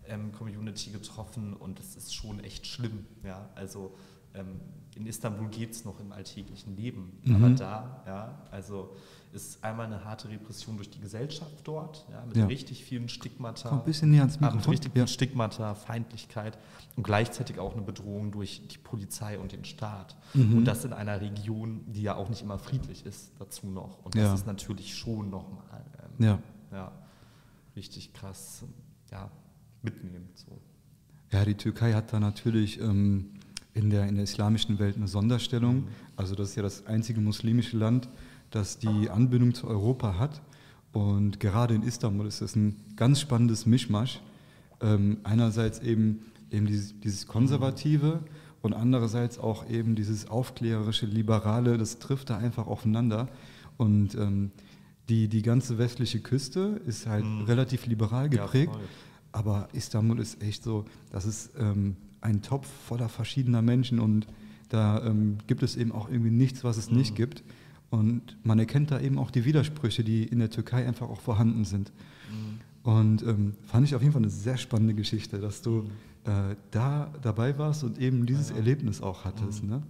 [0.08, 3.06] ähm, Community getroffen und es ist schon echt schlimm.
[3.22, 3.48] Ja?
[3.54, 3.94] Also
[4.34, 4.60] ähm,
[4.96, 7.36] in Istanbul geht es noch im alltäglichen Leben, mhm.
[7.36, 8.96] aber da, ja, also
[9.32, 12.46] ist einmal eine harte Repression durch die Gesellschaft dort, ja, mit ja.
[12.46, 13.68] richtig vielen Stigmata.
[13.68, 14.58] Komm ein bisschen näher ans Mikrofon.
[14.58, 16.58] Mit richtig viel Stigmata, Feindlichkeit
[16.96, 20.16] und gleichzeitig auch eine Bedrohung durch die Polizei und den Staat.
[20.34, 20.58] Mhm.
[20.58, 24.04] Und das in einer Region, die ja auch nicht immer friedlich ist, dazu noch.
[24.04, 24.34] Und das ja.
[24.34, 25.84] ist natürlich schon nochmal
[26.18, 26.38] ähm, ja.
[26.72, 26.92] ja,
[27.76, 28.64] richtig krass
[29.12, 29.30] ja,
[29.82, 30.36] mitnehmend.
[30.36, 30.60] So.
[31.30, 33.34] Ja, die Türkei hat da natürlich ähm,
[33.80, 35.84] in, der, in der islamischen Welt eine Sonderstellung.
[36.16, 38.08] Also das ist ja das einzige muslimische Land,
[38.50, 40.42] das die Anbindung zu Europa hat.
[40.92, 44.20] Und gerade in Istanbul ist das ein ganz spannendes Mischmasch.
[44.82, 46.20] Ähm, einerseits eben,
[46.50, 48.20] eben dieses, dieses Konservative
[48.60, 53.28] und andererseits auch eben dieses aufklärerische, liberale, das trifft da einfach aufeinander.
[53.78, 54.50] Und ähm,
[55.08, 57.42] die, die ganze westliche Küste ist halt mhm.
[57.42, 58.80] relativ liberal geprägt, ja,
[59.32, 64.26] aber Istanbul ist echt so, das ist ähm, ein Topf voller verschiedener Menschen und
[64.68, 66.98] da ähm, gibt es eben auch irgendwie nichts, was es mhm.
[66.98, 67.42] nicht gibt.
[67.90, 71.64] Und man erkennt da eben auch die Widersprüche, die in der Türkei einfach auch vorhanden
[71.64, 71.92] sind.
[72.30, 72.60] Mhm.
[72.88, 75.90] Und ähm, fand ich auf jeden Fall eine sehr spannende Geschichte, dass du
[76.24, 78.56] äh, da dabei warst und eben dieses ja.
[78.56, 79.64] Erlebnis auch hattest.
[79.64, 79.70] Mhm.
[79.70, 79.82] Ne?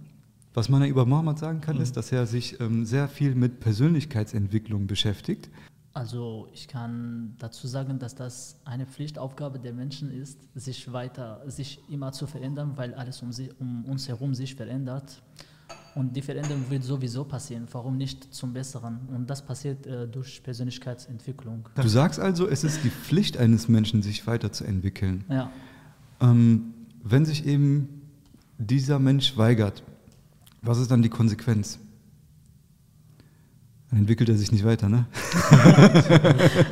[0.53, 1.83] Was man ja über Mohammed sagen kann, mhm.
[1.83, 5.49] ist, dass er sich ähm, sehr viel mit Persönlichkeitsentwicklung beschäftigt.
[5.93, 11.81] Also ich kann dazu sagen, dass das eine Pflichtaufgabe der Menschen ist, sich weiter, sich
[11.89, 15.21] immer zu verändern, weil alles um, sie, um uns herum sich verändert.
[15.95, 17.67] Und die Veränderung wird sowieso passieren.
[17.71, 18.99] Warum nicht zum Besseren?
[19.13, 21.67] Und das passiert äh, durch Persönlichkeitsentwicklung.
[21.75, 25.25] Du sagst also, es ist die Pflicht eines Menschen, sich weiterzuentwickeln.
[25.29, 25.51] Ja.
[26.21, 26.73] Ähm,
[27.03, 28.01] wenn sich eben
[28.57, 29.83] dieser Mensch weigert,
[30.61, 31.79] was ist dann die Konsequenz?
[33.91, 35.05] Dann entwickelt er sich nicht weiter, ne?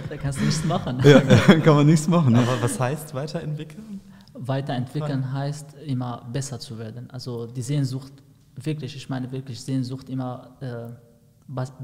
[0.09, 1.01] da kannst du nichts machen.
[1.03, 1.19] Ja,
[1.63, 2.31] kann man nichts machen.
[2.31, 2.39] Ne?
[2.39, 3.99] Aber was heißt weiterentwickeln?
[4.33, 7.09] Weiterentwickeln heißt immer besser zu werden.
[7.11, 8.13] Also die Sehnsucht
[8.55, 10.93] wirklich, ich meine wirklich Sehnsucht, immer äh,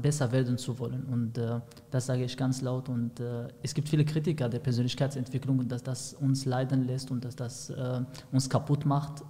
[0.00, 1.04] besser werden zu wollen.
[1.04, 2.88] Und äh, das sage ich ganz laut.
[2.88, 7.22] Und äh, es gibt viele Kritiker der Persönlichkeitsentwicklung und dass das uns leiden lässt und
[7.24, 8.00] dass das äh,
[8.32, 9.22] uns kaputt macht.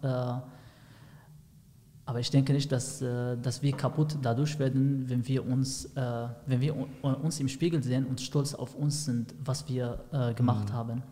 [2.06, 5.88] Äh, aber ich denke nicht, dass, äh, dass wir kaputt dadurch werden, wenn wir, uns,
[5.94, 10.72] wenn wir uns im Spiegel sehen und stolz auf uns sind, was wir gemacht mhm.
[10.72, 11.02] haben.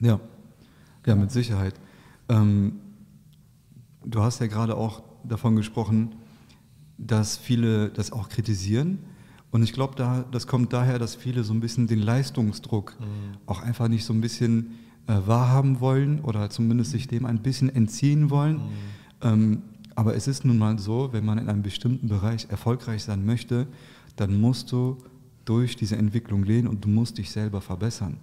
[0.00, 0.20] Ja,
[1.06, 1.74] ja, mit Sicherheit.
[2.28, 2.80] Ähm,
[4.04, 6.14] du hast ja gerade auch davon gesprochen,
[6.98, 8.98] dass viele das auch kritisieren.
[9.50, 13.38] Und ich glaube, da, das kommt daher, dass viele so ein bisschen den Leistungsdruck mhm.
[13.46, 14.72] auch einfach nicht so ein bisschen
[15.06, 18.56] äh, wahrhaben wollen oder zumindest sich dem ein bisschen entziehen wollen.
[18.56, 18.62] Mhm.
[19.22, 19.62] Ähm,
[19.96, 23.66] aber es ist nun mal so, wenn man in einem bestimmten Bereich erfolgreich sein möchte,
[24.14, 24.98] dann musst du
[25.46, 28.18] durch diese Entwicklung gehen und du musst dich selber verbessern.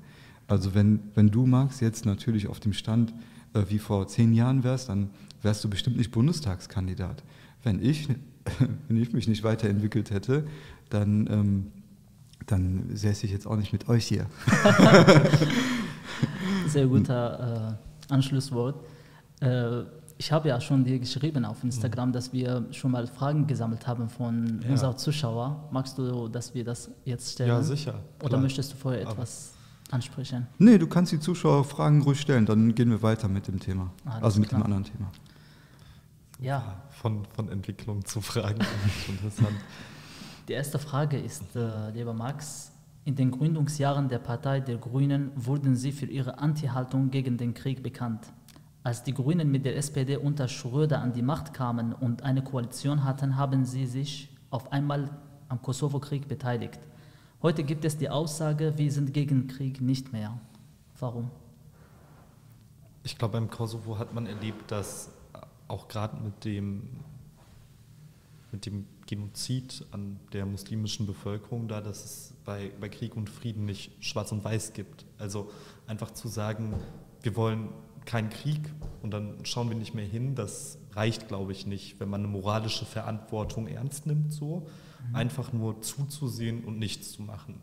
[0.47, 3.13] Also wenn, wenn du, Max, jetzt natürlich auf dem Stand
[3.53, 5.09] äh, wie vor zehn Jahren wärst, dann
[5.41, 7.23] wärst du bestimmt nicht Bundestagskandidat.
[7.63, 8.07] Wenn ich,
[8.87, 10.45] wenn ich mich nicht weiterentwickelt hätte,
[10.89, 11.71] dann, ähm,
[12.45, 14.27] dann säße ich jetzt auch nicht mit euch hier.
[16.67, 17.77] Sehr guter
[18.09, 18.83] äh, Anschlusswort.
[19.39, 19.83] Äh,
[20.23, 24.07] ich habe ja schon dir geschrieben auf Instagram, dass wir schon mal Fragen gesammelt haben
[24.07, 24.69] von ja.
[24.69, 25.57] unseren Zuschauern.
[25.69, 27.49] Magst du, dass wir das jetzt stellen?
[27.49, 27.95] Ja, sicher.
[28.19, 28.41] Oder klar.
[28.41, 29.53] möchtest du vorher etwas
[29.91, 30.47] ansprechen?
[30.59, 33.91] Nee, du kannst die Zuschauer Fragen ruhig stellen, dann gehen wir weiter mit dem Thema.
[34.05, 34.61] Alles also mit klar.
[34.61, 35.11] dem anderen Thema.
[36.39, 36.81] Ja.
[36.91, 38.59] Von, von Entwicklung zu fragen,
[39.09, 39.57] interessant.
[40.47, 42.71] Die erste Frage ist, äh, lieber Max,
[43.03, 47.83] in den Gründungsjahren der Partei der Grünen wurden Sie für Ihre Anti-Haltung gegen den Krieg
[47.83, 48.21] bekannt.
[48.83, 53.05] Als die Grünen mit der SPD unter Schröder an die Macht kamen und eine Koalition
[53.05, 55.09] hatten, haben Sie sich auf einmal
[55.47, 56.79] am Kosovo-Krieg beteiligt.
[57.41, 60.37] Heute gibt es die Aussage, wir sind gegen Krieg nicht mehr.
[60.99, 61.31] Warum?
[63.03, 65.11] Ich glaube, beim Kosovo hat man erlebt, dass
[65.69, 66.83] auch gerade mit dem,
[68.51, 73.65] mit dem Genozid an der muslimischen Bevölkerung da, dass es bei, bei Krieg und Frieden
[73.65, 75.05] nicht schwarz und weiß gibt.
[75.17, 75.49] Also
[75.87, 76.73] einfach zu sagen,
[77.21, 77.69] wir wollen
[78.05, 78.61] keinen Krieg
[79.01, 82.29] und dann schauen wir nicht mehr hin, das reicht, glaube ich, nicht, wenn man eine
[82.29, 84.67] moralische Verantwortung ernst nimmt, so
[85.09, 85.15] mhm.
[85.15, 87.59] einfach nur zuzusehen und nichts zu machen.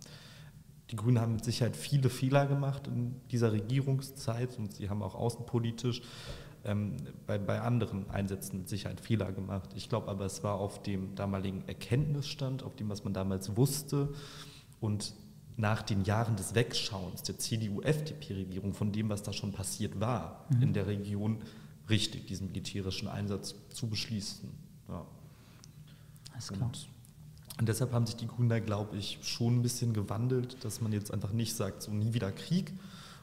[0.90, 5.14] Die Grünen haben mit Sicherheit viele Fehler gemacht in dieser Regierungszeit und sie haben auch
[5.14, 6.02] außenpolitisch
[6.64, 9.70] ähm, bei, bei anderen Einsätzen mit Sicherheit Fehler gemacht.
[9.76, 14.12] Ich glaube aber, es war auf dem damaligen Erkenntnisstand, auf dem, was man damals wusste
[14.80, 15.14] und
[15.60, 20.62] nach den Jahren des Wegschauens der CDU-FDP-Regierung von dem, was da schon passiert war mhm.
[20.62, 21.38] in der Region,
[21.88, 24.48] richtig, diesen militärischen Einsatz zu beschließen.
[24.88, 25.04] Ja.
[26.32, 26.66] Alles klar.
[26.66, 26.88] Und,
[27.58, 30.92] und deshalb haben sich die Grünen da, glaube ich, schon ein bisschen gewandelt, dass man
[30.92, 32.72] jetzt einfach nicht sagt, so nie wieder Krieg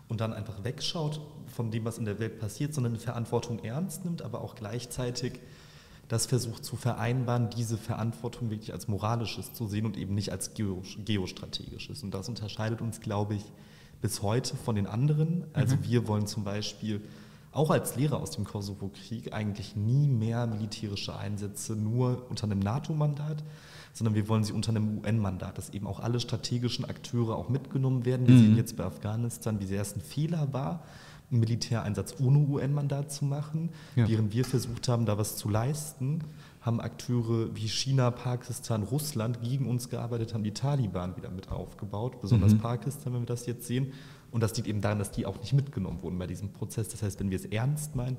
[0.08, 4.06] und dann einfach wegschaut von dem, was in der Welt passiert, sondern eine Verantwortung ernst
[4.06, 5.40] nimmt, aber auch gleichzeitig
[6.08, 10.54] das versucht zu vereinbaren, diese Verantwortung wirklich als moralisches zu sehen und eben nicht als
[10.54, 12.04] geostrategisches.
[12.04, 13.44] Und das unterscheidet uns, glaube ich,
[14.02, 15.46] bis heute von den anderen.
[15.54, 15.84] Also mhm.
[15.84, 17.02] wir wollen zum Beispiel
[17.52, 23.44] auch als Lehrer aus dem Kosovo-Krieg eigentlich nie mehr militärische Einsätze nur unter einem NATO-Mandat,
[23.94, 28.06] sondern wir wollen sie unter einem UN-Mandat, dass eben auch alle strategischen Akteure auch mitgenommen
[28.06, 28.28] werden.
[28.28, 28.40] Wir mhm.
[28.42, 30.84] sehen jetzt bei Afghanistan, wie sehr es ein Fehler war,
[31.30, 33.70] einen Militäreinsatz ohne UN-Mandat zu machen.
[33.96, 34.08] Ja.
[34.08, 36.24] Während wir versucht haben, da was zu leisten,
[36.62, 42.22] haben Akteure wie China, Pakistan, Russland gegen uns gearbeitet, haben die Taliban wieder mit aufgebaut,
[42.22, 42.60] besonders mhm.
[42.60, 43.94] Pakistan, wenn wir das jetzt sehen.
[44.32, 46.90] Und das liegt eben daran, dass die auch nicht mitgenommen wurden bei diesem Prozess.
[46.90, 48.18] Das heißt, wenn wir es ernst meinen,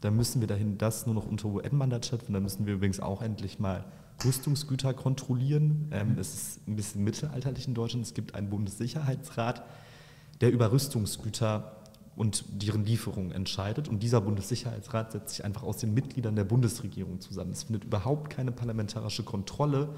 [0.00, 2.34] dann müssen wir dahin das nur noch unter UN-Mandat stattfinden.
[2.34, 3.84] Dann müssen wir übrigens auch endlich mal
[4.24, 5.88] Rüstungsgüter kontrollieren.
[5.92, 6.18] Ähm, mhm.
[6.18, 8.04] es ist ein bisschen mittelalterlich in Deutschland.
[8.06, 9.62] Es gibt einen Bundessicherheitsrat,
[10.40, 11.81] der über Rüstungsgüter
[12.16, 13.88] und deren Lieferung entscheidet.
[13.88, 17.52] Und dieser Bundessicherheitsrat setzt sich einfach aus den Mitgliedern der Bundesregierung zusammen.
[17.52, 19.88] Es findet überhaupt keine parlamentarische Kontrolle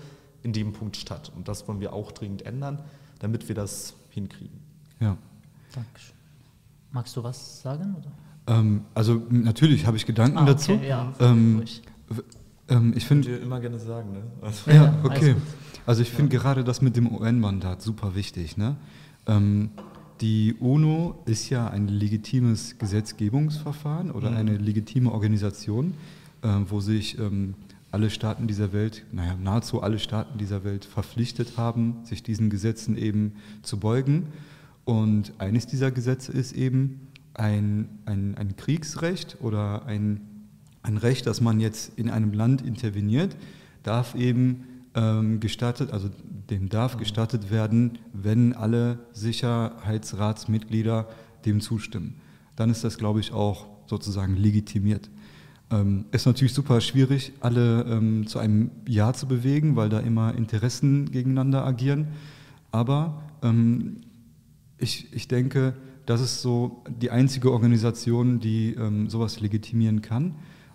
[0.43, 1.33] in dem Punkt statt.
[1.35, 2.81] Und das wollen wir auch dringend ändern,
[3.19, 4.61] damit wir das hinkriegen.
[5.01, 5.17] Ja.
[5.75, 6.15] Dankeschön.
[6.93, 7.97] Magst du was sagen?
[8.47, 10.73] Ähm, also natürlich habe ich Gedanken ah, okay, dazu.
[10.73, 11.65] Ja, ähm,
[12.69, 14.13] ähm, ich finde immer gerne sagen.
[14.13, 14.23] Ne?
[14.41, 15.35] Also ja, okay.
[15.87, 16.43] Also ich finde ja.
[16.43, 18.57] gerade das mit dem UN-Mandat super wichtig.
[18.57, 18.77] Ne?
[20.21, 24.37] Die UNO ist ja ein legitimes Gesetzgebungsverfahren oder mhm.
[24.37, 25.95] eine legitime Organisation,
[26.43, 27.55] äh, wo sich ähm,
[27.91, 32.97] alle Staaten dieser Welt, naja, nahezu alle Staaten dieser Welt verpflichtet haben, sich diesen Gesetzen
[32.97, 34.27] eben zu beugen.
[34.85, 40.21] Und eines dieser Gesetze ist eben ein, ein, ein Kriegsrecht oder ein,
[40.83, 43.37] ein Recht, dass man jetzt in einem Land interveniert,
[43.83, 46.09] darf eben ähm, gestattet, also
[46.51, 47.01] dem darf mhm.
[47.01, 51.09] gestattet werden, wenn alle Sicherheitsratsmitglieder
[51.45, 52.21] dem zustimmen.
[52.57, 55.11] Dann ist das, glaube ich, auch sozusagen legitimiert.
[55.71, 60.35] Ähm, ist natürlich super schwierig, alle ähm, zu einem Ja zu bewegen, weil da immer
[60.35, 62.09] Interessen gegeneinander agieren.
[62.71, 64.03] Aber ähm,
[64.79, 65.75] ich, ich denke,
[66.07, 70.35] das ist so die einzige Organisation, die ähm, sowas legitimieren kann.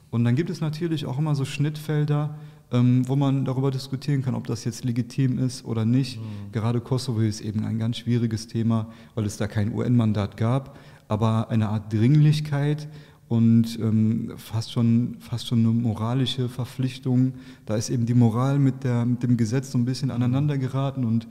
[0.09, 2.35] Und dann gibt es natürlich auch immer so Schnittfelder,
[2.71, 6.19] ähm, wo man darüber diskutieren kann, ob das jetzt legitim ist oder nicht.
[6.19, 6.51] Mhm.
[6.51, 10.77] Gerade Kosovo ist eben ein ganz schwieriges Thema, weil es da kein UN-Mandat gab,
[11.07, 12.87] aber eine Art Dringlichkeit
[13.27, 17.33] und ähm, fast, schon, fast schon eine moralische Verpflichtung.
[17.65, 21.05] Da ist eben die Moral mit, der, mit dem Gesetz so ein bisschen aneinander geraten
[21.05, 21.27] und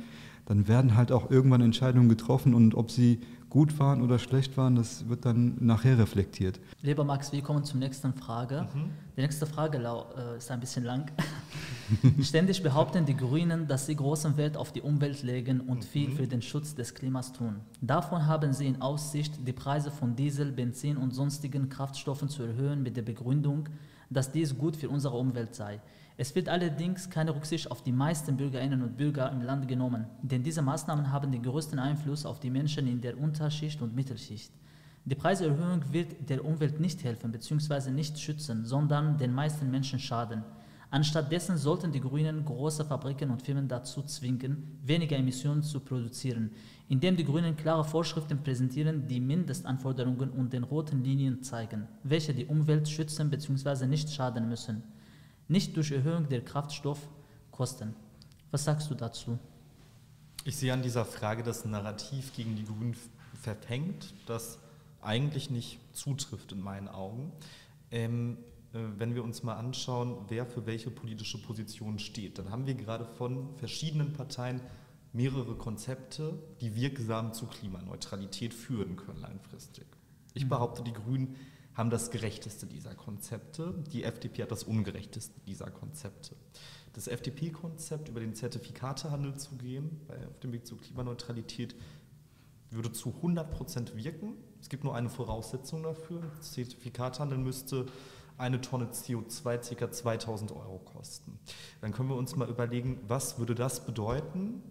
[0.47, 3.19] dann werden halt auch irgendwann Entscheidungen getroffen und ob sie
[3.51, 6.61] gut waren oder schlecht waren, das wird dann nachher reflektiert.
[6.83, 8.69] Lieber Max, wir kommen zur nächsten Frage.
[8.75, 8.91] Mhm.
[9.17, 11.11] Die nächste Frage äh, ist ein bisschen lang.
[12.23, 16.17] Ständig behaupten die Grünen, dass sie großen Wert auf die Umwelt legen und viel mhm.
[16.17, 17.57] für den Schutz des Klimas tun.
[17.81, 22.83] Davon haben sie in Aussicht, die Preise von Diesel, Benzin und sonstigen Kraftstoffen zu erhöhen
[22.83, 23.69] mit der Begründung,
[24.11, 25.81] dass dies gut für unsere Umwelt sei.
[26.21, 30.43] Es wird allerdings keine Rücksicht auf die meisten Bürgerinnen und Bürger im Land genommen, denn
[30.43, 34.51] diese Maßnahmen haben den größten Einfluss auf die Menschen in der Unterschicht und Mittelschicht.
[35.05, 37.93] Die Preiserhöhung wird der Umwelt nicht helfen bzw.
[37.93, 40.43] nicht schützen, sondern den meisten Menschen schaden.
[40.91, 46.51] Anstattdessen sollten die Grünen große Fabriken und Firmen dazu zwingen, weniger Emissionen zu produzieren,
[46.89, 52.47] indem die Grünen klare Vorschriften präsentieren, die Mindestanforderungen und den roten Linien zeigen, welche die
[52.47, 53.87] Umwelt schützen bzw.
[53.87, 54.83] nicht schaden müssen.
[55.49, 57.95] Nicht durch Erhöhung der Kraftstoffkosten.
[58.51, 59.39] Was sagst du dazu?
[60.45, 62.97] Ich sehe an dieser Frage das Narrativ gegen die Grünen
[63.35, 64.59] verfängt, das
[65.01, 67.33] eigentlich nicht zutrifft in meinen Augen.
[67.91, 68.37] Ähm,
[68.73, 72.75] äh, wenn wir uns mal anschauen, wer für welche politische Position steht, dann haben wir
[72.75, 74.61] gerade von verschiedenen Parteien
[75.15, 79.87] mehrere Konzepte, die wirksam zu Klimaneutralität führen können langfristig.
[80.35, 80.51] Ich mhm.
[80.51, 81.37] behaupte, die Grünen
[81.79, 86.35] haben das gerechteste dieser Konzepte, die FDP hat das ungerechteste dieser Konzepte.
[86.93, 91.77] Das FDP-Konzept, über den Zertifikatehandel zu gehen, auf dem Weg zur Klimaneutralität,
[92.71, 94.35] würde zu 100 Prozent wirken.
[94.61, 96.21] Es gibt nur eine Voraussetzung dafür.
[96.39, 97.87] Das Zertifikatehandel müsste
[98.39, 99.91] eine Tonne CO2 ca.
[99.93, 101.39] 2000 Euro kosten.
[101.81, 104.65] Dann können wir uns mal überlegen, was würde das bedeuten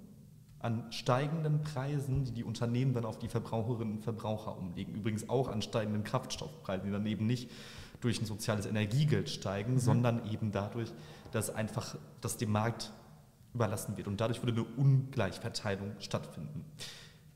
[0.59, 4.95] an steigenden Preisen, die die Unternehmen dann auf die Verbraucherinnen und Verbraucher umlegen.
[4.95, 7.51] Übrigens auch an steigenden Kraftstoffpreisen, die dann eben nicht
[8.01, 9.79] durch ein soziales Energiegeld steigen, mhm.
[9.79, 10.91] sondern eben dadurch,
[11.31, 12.91] dass einfach das dem Markt
[13.53, 14.07] überlassen wird.
[14.07, 16.65] Und dadurch würde eine Ungleichverteilung stattfinden.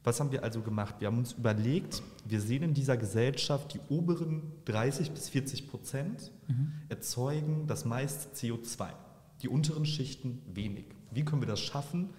[0.04, 0.96] Was haben wir also gemacht?
[1.00, 6.32] Wir haben uns überlegt, wir sehen in dieser Gesellschaft, die oberen 30 bis 40 Prozent
[6.48, 6.74] mhm.
[6.90, 8.90] erzeugen das meiste CO2,
[9.44, 10.86] die unteren Schichten wenig.
[11.12, 12.10] Wie können wir das schaffen,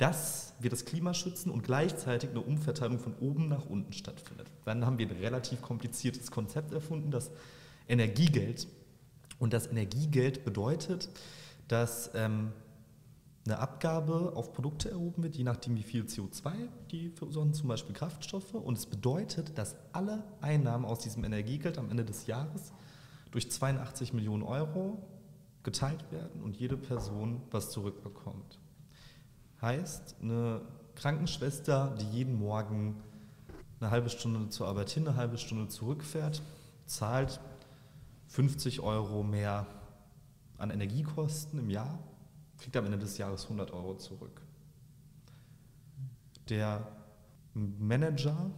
[0.00, 4.46] dass wir das Klima schützen und gleichzeitig eine Umverteilung von oben nach unten stattfindet?
[4.64, 7.30] Dann haben wir ein relativ kompliziertes Konzept erfunden, das
[7.86, 8.66] Energiegeld.
[9.38, 11.10] Und das Energiegeld bedeutet,
[11.68, 12.52] dass ähm,
[13.44, 16.52] eine Abgabe auf Produkte erhoben wird, je nachdem wie viel CO2
[16.90, 18.54] die verursachen, zum Beispiel Kraftstoffe.
[18.54, 22.72] Und es bedeutet, dass alle Einnahmen aus diesem Energiegeld am Ende des Jahres
[23.32, 25.06] durch 82 Millionen Euro
[25.62, 28.58] geteilt werden und jede Person was zurückbekommt.
[29.62, 30.62] Heißt, eine
[30.94, 32.96] Krankenschwester, die jeden Morgen
[33.80, 36.42] eine halbe Stunde zur Arbeit hin, eine halbe Stunde zurückfährt,
[36.86, 37.40] zahlt
[38.28, 39.66] 50 Euro mehr
[40.58, 41.98] an Energiekosten im Jahr
[42.60, 44.40] kriegt am Ende des Jahres 100 Euro zurück.
[46.48, 46.86] Der
[47.54, 48.50] Manager,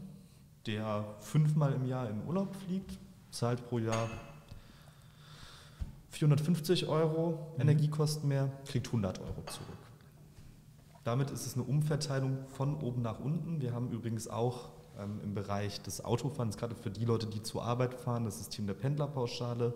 [0.67, 2.99] der fünfmal im Jahr in Urlaub fliegt,
[3.31, 4.11] zahlt pro Jahr
[6.11, 7.62] 450 Euro mhm.
[7.62, 9.82] Energiekosten mehr, kriegt 100 Euro zurück.
[11.05, 13.61] Damit ist es eine Umverteilung von oben nach unten.
[13.61, 17.65] Wir haben übrigens auch ähm, im Bereich des Autofahrens, gerade für die Leute, die zur
[17.65, 19.75] Arbeit fahren, das System der Pendlerpauschale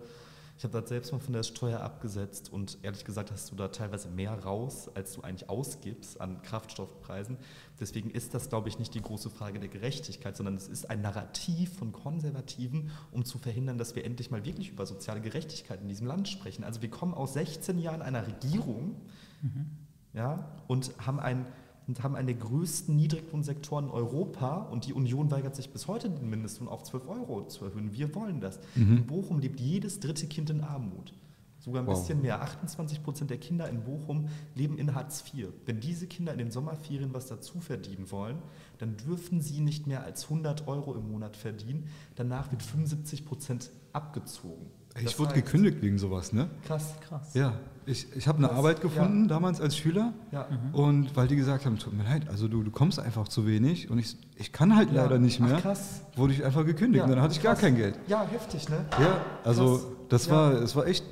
[0.59, 3.69] ich habe das selbst mal von der Steuer abgesetzt und ehrlich gesagt hast du da
[3.69, 7.37] teilweise mehr raus, als du eigentlich ausgibst an Kraftstoffpreisen.
[7.79, 11.03] Deswegen ist das, glaube ich, nicht die große Frage der Gerechtigkeit, sondern es ist ein
[11.03, 15.89] Narrativ von Konservativen, um zu verhindern, dass wir endlich mal wirklich über soziale Gerechtigkeit in
[15.89, 16.65] diesem Land sprechen.
[16.65, 19.03] Also wir kommen aus 16 Jahren einer Regierung
[19.43, 19.71] mhm.
[20.17, 21.47] Ja, und haben ein
[21.87, 26.11] und haben einen der größten Niedriglohnsektoren in Europa und die Union weigert sich bis heute
[26.11, 27.93] den Mindestlohn auf 12 Euro zu erhöhen.
[27.93, 28.59] Wir wollen das.
[28.75, 28.97] Mhm.
[28.97, 31.15] In Bochum lebt jedes dritte Kind in Armut.
[31.61, 31.99] Sogar ein wow.
[31.99, 32.43] bisschen mehr.
[32.43, 35.49] 28 Prozent der Kinder in Bochum leben in Hartz IV.
[35.65, 38.39] Wenn diese Kinder in den Sommerferien was dazu verdienen wollen,
[38.79, 41.89] dann dürfen sie nicht mehr als 100 Euro im Monat verdienen.
[42.17, 44.67] Danach wird 75 Prozent abgezogen.
[45.03, 46.49] Ich wurde gekündigt wegen sowas, ne?
[46.67, 47.35] Krass, krass.
[47.35, 47.55] Ja,
[47.87, 48.57] ich, ich habe eine krass.
[48.59, 49.29] Arbeit gefunden ja.
[49.29, 50.13] damals als Schüler.
[50.33, 50.47] Ja.
[50.51, 50.75] Mhm.
[50.75, 53.91] Und weil die gesagt haben, tut mir leid, also du, du kommst einfach zu wenig
[53.91, 55.03] und ich, ich kann halt ja.
[55.03, 56.03] leider nicht mehr, Ach, krass.
[56.17, 57.05] wurde ich einfach gekündigt.
[57.05, 57.61] und dann hatte ich krass.
[57.61, 57.99] gar kein Geld.
[58.09, 58.85] Ja, heftig, ne?
[59.01, 61.05] Ja, also das war, es war echt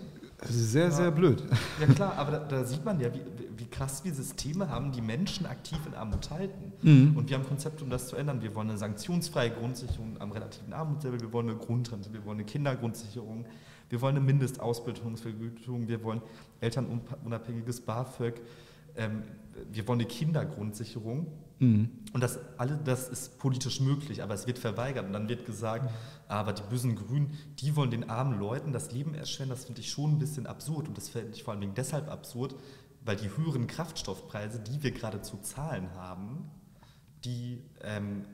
[0.42, 1.42] sehr, sehr blöd.
[1.80, 3.20] Ja klar, aber da, da sieht man ja, wie,
[3.56, 6.72] wie, krass wir Systeme haben, die Menschen aktiv in Armut halten.
[6.82, 7.16] Mhm.
[7.16, 8.42] Und wir haben Konzepte, um das zu ändern.
[8.42, 12.46] Wir wollen eine sanktionsfreie Grundsicherung am relativen Armutslevel, wir wollen eine Grundrente, wir wollen eine
[12.46, 13.46] Kindergrundsicherung,
[13.88, 16.22] wir wollen eine Mindestausbildungsvergütung, wir wollen
[16.60, 18.40] elternunabhängiges BAföG,
[18.96, 19.22] ähm,
[19.70, 21.26] wir wollen eine Kindergrundsicherung.
[21.58, 21.90] Mhm.
[22.12, 25.06] Und das, alle, das ist politisch möglich, aber es wird verweigert.
[25.06, 25.90] Und dann wird gesagt,
[26.28, 29.50] aber die bösen Grünen, die wollen den armen Leuten das Leben erschweren.
[29.50, 30.88] Das finde ich schon ein bisschen absurd.
[30.88, 32.56] Und das finde ich vor allem deshalb absurd,
[33.04, 36.50] weil die höheren Kraftstoffpreise, die wir gerade zu zahlen haben,
[37.24, 38.24] die ähm,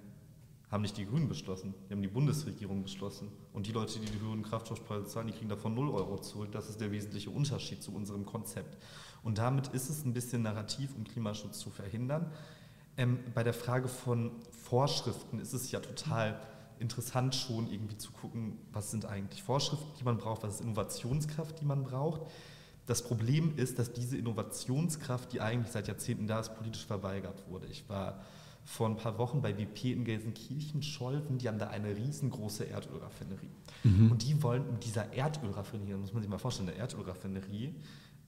[0.71, 3.29] haben nicht die Grünen beschlossen, die haben die Bundesregierung beschlossen.
[3.53, 6.53] Und die Leute, die die höheren Kraftstoffpreise zahlen, die kriegen davon 0 Euro zurück.
[6.53, 8.77] Das ist der wesentliche Unterschied zu unserem Konzept.
[9.23, 12.33] Und damit ist es ein bisschen narrativ, um Klimaschutz zu verhindern.
[12.97, 16.41] Ähm, bei der Frage von Vorschriften ist es ja total
[16.79, 21.61] interessant schon irgendwie zu gucken, was sind eigentlich Vorschriften, die man braucht, was ist Innovationskraft,
[21.61, 22.23] die man braucht.
[22.87, 27.67] Das Problem ist, dass diese Innovationskraft, die eigentlich seit Jahrzehnten da ist, politisch verweigert wurde.
[27.67, 28.25] Ich war
[28.65, 33.51] vor ein paar Wochen bei WP in Gelsenkirchen, Scholven, die haben da eine riesengroße Erdölraffinerie.
[33.85, 34.13] Mhm.
[34.13, 37.75] Und die wollen mit dieser Erdölraffinerie, muss man sich mal vorstellen, eine Erdölraffinerie,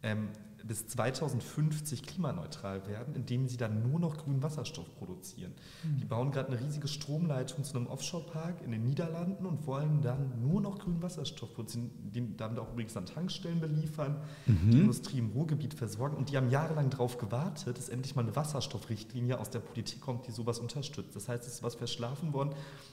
[0.03, 0.29] ähm,
[0.66, 5.53] bis 2050 klimaneutral werden, indem sie dann nur noch grünen Wasserstoff produzieren.
[5.83, 5.98] Mhm.
[5.98, 10.40] Die bauen gerade eine riesige Stromleitung zu einem Offshore-Park in den Niederlanden und wollen dann
[10.40, 14.70] nur noch grünen Wasserstoff produzieren, die damit auch übrigens an Tankstellen beliefern, mhm.
[14.70, 16.16] die Industrie im Ruhrgebiet versorgen.
[16.16, 20.27] Und die haben jahrelang darauf gewartet, dass endlich mal eine Wasserstoffrichtlinie aus der Politik kommt,
[20.27, 21.16] die sowas unterstützt.
[21.16, 22.51] Das heißt, es ist was verschlafen worden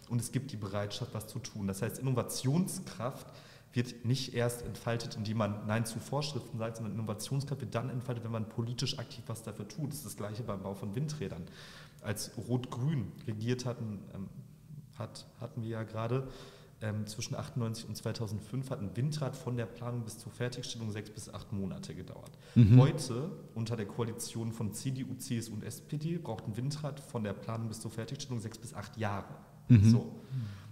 [0.10, 1.68] und es gibt die Bereitschaft, was zu tun.
[1.68, 3.28] Das heißt, Innovationskraft
[3.74, 8.24] wird nicht erst entfaltet, indem man Nein zu Vorschriften sagt, sondern Innovationskraft wird dann entfaltet,
[8.24, 9.90] wenn man politisch aktiv was dafür tut.
[9.90, 11.44] Das ist das Gleiche beim Bau von Windrädern.
[12.02, 14.30] Als Rot-Grün regiert hatten, ähm,
[14.98, 16.28] hat, hatten wir ja gerade,
[16.82, 21.10] ähm, zwischen 98 und 2005 hat ein Windrad von der Planung bis zur Fertigstellung sechs
[21.10, 22.32] bis acht Monate gedauert.
[22.56, 22.80] Mhm.
[22.80, 27.68] Heute, unter der Koalition von CDU, CSU und SPD, braucht ein Windrad von der Planung
[27.68, 29.36] bis zur Fertigstellung sechs bis acht Jahre.
[29.68, 29.90] Mhm.
[29.90, 30.22] So.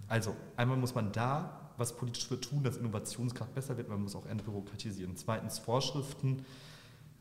[0.08, 3.90] Also, einmal muss man da was politisch für tun, dass Innovationskraft besser wird.
[3.90, 5.16] Man muss auch entbürokratisieren.
[5.16, 6.46] Zweitens Vorschriften.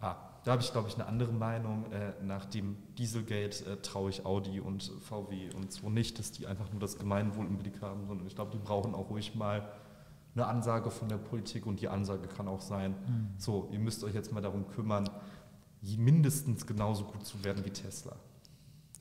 [0.01, 1.91] Ah, da habe ich, glaube ich, eine andere Meinung.
[1.93, 6.47] Äh, nach dem Dieselgate äh, traue ich Audi und VW und so nicht, dass die
[6.47, 9.69] einfach nur das Gemeinwohl im Blick haben, sondern ich glaube, die brauchen auch ruhig mal
[10.37, 13.29] eine Ansage von der Politik und die Ansage kann auch sein, mhm.
[13.39, 15.09] so, ihr müsst euch jetzt mal darum kümmern,
[15.81, 18.15] mindestens genauso gut zu werden wie Tesla.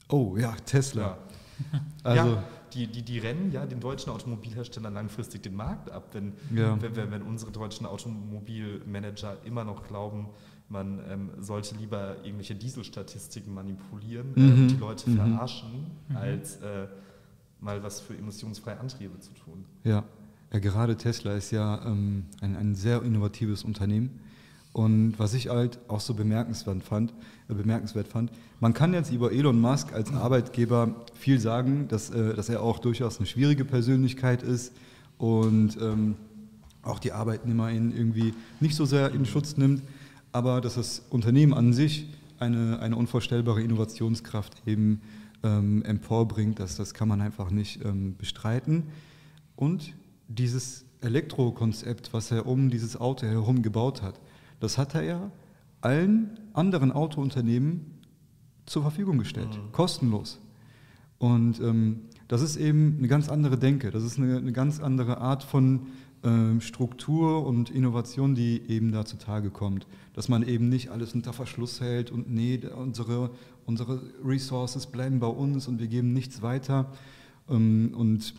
[0.08, 1.02] Oh ja, Tesla.
[1.02, 1.80] Ja.
[2.04, 2.44] Also ja,
[2.76, 6.80] die, die, die rennen ja den deutschen Automobilherstellern langfristig den Markt ab, wenn, ja.
[6.82, 10.28] wenn, wenn, wenn, unsere deutschen Automobilmanager immer noch glauben,
[10.68, 14.62] man ähm, sollte lieber irgendwelche Dieselstatistiken manipulieren äh, mhm.
[14.62, 15.16] und die Leute mhm.
[15.16, 15.70] verarschen,
[16.10, 16.16] mhm.
[16.16, 16.88] als äh,
[17.62, 19.66] mal was für emissionsfreie Antriebe zu tun.
[19.84, 20.04] Ja,
[20.52, 24.20] ja gerade Tesla ist ja ähm, ein, ein sehr innovatives Unternehmen.
[24.76, 27.14] Und was ich halt auch so bemerkenswert fand,
[27.48, 32.34] äh, bemerkenswert fand, man kann jetzt über Elon Musk als Arbeitgeber viel sagen, dass, äh,
[32.34, 34.74] dass er auch durchaus eine schwierige Persönlichkeit ist
[35.18, 36.16] und ähm,
[36.84, 39.82] auch die Arbeitnehmer ihn irgendwie nicht so sehr in Schutz nimmt,
[40.34, 42.10] aber dass das Unternehmen an sich
[42.40, 45.00] eine, eine unvorstellbare Innovationskraft eben
[45.42, 48.84] ähm, emporbringt, das, das kann man einfach nicht ähm, bestreiten.
[49.56, 49.94] Und
[50.28, 54.20] dieses Elektrokonzept, was er um dieses Auto herum gebaut hat,
[54.60, 55.32] das hat er ja
[55.82, 58.00] allen anderen Autounternehmen
[58.66, 59.72] zur Verfügung gestellt, mhm.
[59.72, 60.40] kostenlos.
[61.18, 65.20] Und ähm, das ist eben eine ganz andere Denke, das ist eine, eine ganz andere
[65.20, 65.88] Art von
[66.24, 69.86] ähm, Struktur und Innovation, die eben da zutage kommt.
[70.14, 73.30] Dass man eben nicht alles unter Verschluss hält und nee, unsere,
[73.66, 76.92] unsere Resources bleiben bei uns und wir geben nichts weiter
[77.50, 78.34] ähm, und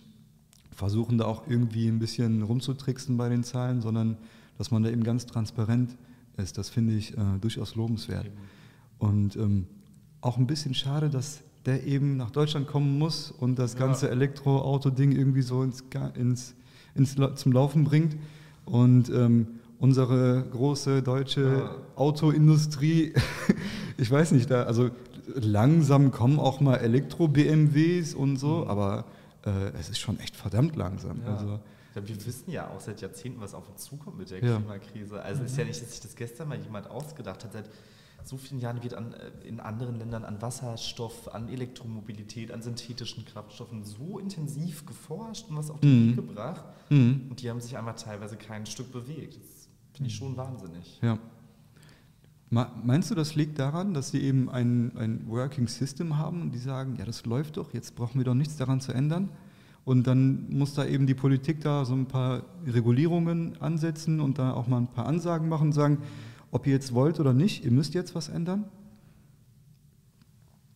[0.72, 4.18] versuchen da auch irgendwie ein bisschen rumzutricksen bei den Zahlen, sondern
[4.58, 5.96] dass man da eben ganz transparent
[6.36, 6.58] ist.
[6.58, 8.30] Das finde ich äh, durchaus lobenswert.
[8.98, 9.66] Und ähm,
[10.20, 14.12] auch ein bisschen schade, dass der eben nach Deutschland kommen muss und das ganze ja.
[14.12, 16.54] Elektroauto-Ding irgendwie so ins, ins,
[16.94, 18.16] ins, zum Laufen bringt.
[18.64, 21.76] Und ähm, unsere große deutsche ja.
[21.96, 23.12] Autoindustrie,
[23.96, 24.90] ich weiß nicht, da, also
[25.34, 28.70] langsam kommen auch mal Elektro-BMWs und so, mhm.
[28.70, 29.04] aber
[29.44, 31.20] äh, es ist schon echt verdammt langsam.
[31.24, 31.34] Ja.
[31.34, 31.60] Also,
[32.04, 34.56] wir wissen ja auch seit Jahrzehnten, was auf uns zukommt mit der ja.
[34.56, 35.22] Klimakrise.
[35.22, 37.52] Also es ist ja nicht, dass sich das gestern mal jemand ausgedacht hat.
[37.52, 37.70] Seit
[38.24, 43.24] so vielen Jahren wird an, äh, in anderen Ländern an Wasserstoff, an Elektromobilität, an synthetischen
[43.24, 46.08] Kraftstoffen so intensiv geforscht und was auf den mhm.
[46.08, 46.64] Weg gebracht.
[46.90, 47.26] Mhm.
[47.30, 49.36] Und die haben sich einfach teilweise kein Stück bewegt.
[49.36, 50.98] Das finde ich schon wahnsinnig.
[51.02, 51.18] Ja.
[52.48, 56.58] Meinst du, das liegt daran, dass sie eben ein, ein Working System haben und die
[56.58, 59.30] sagen, ja, das läuft doch, jetzt brauchen wir doch nichts daran zu ändern?
[59.86, 64.52] Und dann muss da eben die Politik da so ein paar Regulierungen ansetzen und da
[64.52, 66.02] auch mal ein paar Ansagen machen und sagen,
[66.50, 68.64] ob ihr jetzt wollt oder nicht, ihr müsst jetzt was ändern?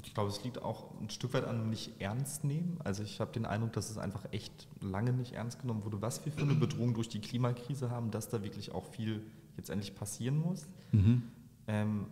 [0.04, 2.78] Ich glaube, es liegt auch ein Stück weit an nicht ernst nehmen.
[2.84, 6.24] Also ich habe den Eindruck, dass es einfach echt lange nicht ernst genommen wurde, was
[6.24, 9.22] wir für eine Bedrohung durch die Klimakrise haben, dass da wirklich auch viel
[9.56, 10.68] jetzt endlich passieren muss.
[10.92, 11.24] Mhm.
[11.66, 12.06] Ähm,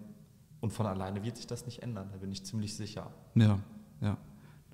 [0.61, 3.12] und von alleine wird sich das nicht ändern, da bin ich ziemlich sicher.
[3.37, 3.61] Ja,
[4.00, 4.16] ja.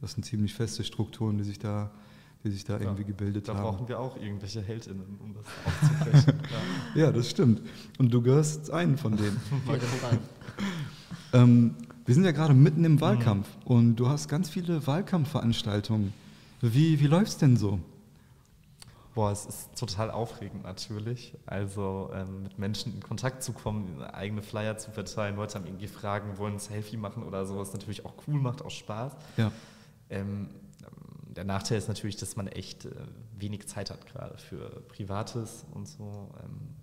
[0.00, 1.90] Das sind ziemlich feste Strukturen, die sich da
[2.44, 3.64] die sich da ja, irgendwie gebildet da haben.
[3.64, 6.40] Da brauchen wir auch irgendwelche HeldInnen, um das aufzubrechen.
[6.94, 7.04] ja.
[7.06, 7.12] ja.
[7.12, 7.62] das stimmt.
[7.98, 9.40] Und du gehörst einen von denen.
[11.32, 13.76] ähm, wir sind ja gerade mitten im Wahlkampf mhm.
[13.76, 16.12] und du hast ganz viele Wahlkampfveranstaltungen.
[16.60, 17.80] Wie, wie läuft es denn so?
[19.14, 21.34] Boah, es ist total aufregend natürlich.
[21.46, 25.86] Also ähm, mit Menschen in Kontakt zu kommen, eigene Flyer zu verteilen, Leute haben irgendwie
[25.86, 29.12] Fragen, wollen ein Selfie machen oder sowas, natürlich auch cool, macht auch Spaß.
[29.36, 29.52] Ja.
[30.10, 30.48] Ähm,
[31.34, 32.90] der Nachteil ist natürlich, dass man echt äh,
[33.36, 36.30] wenig Zeit hat gerade für Privates und so.
[36.42, 36.74] Ähm,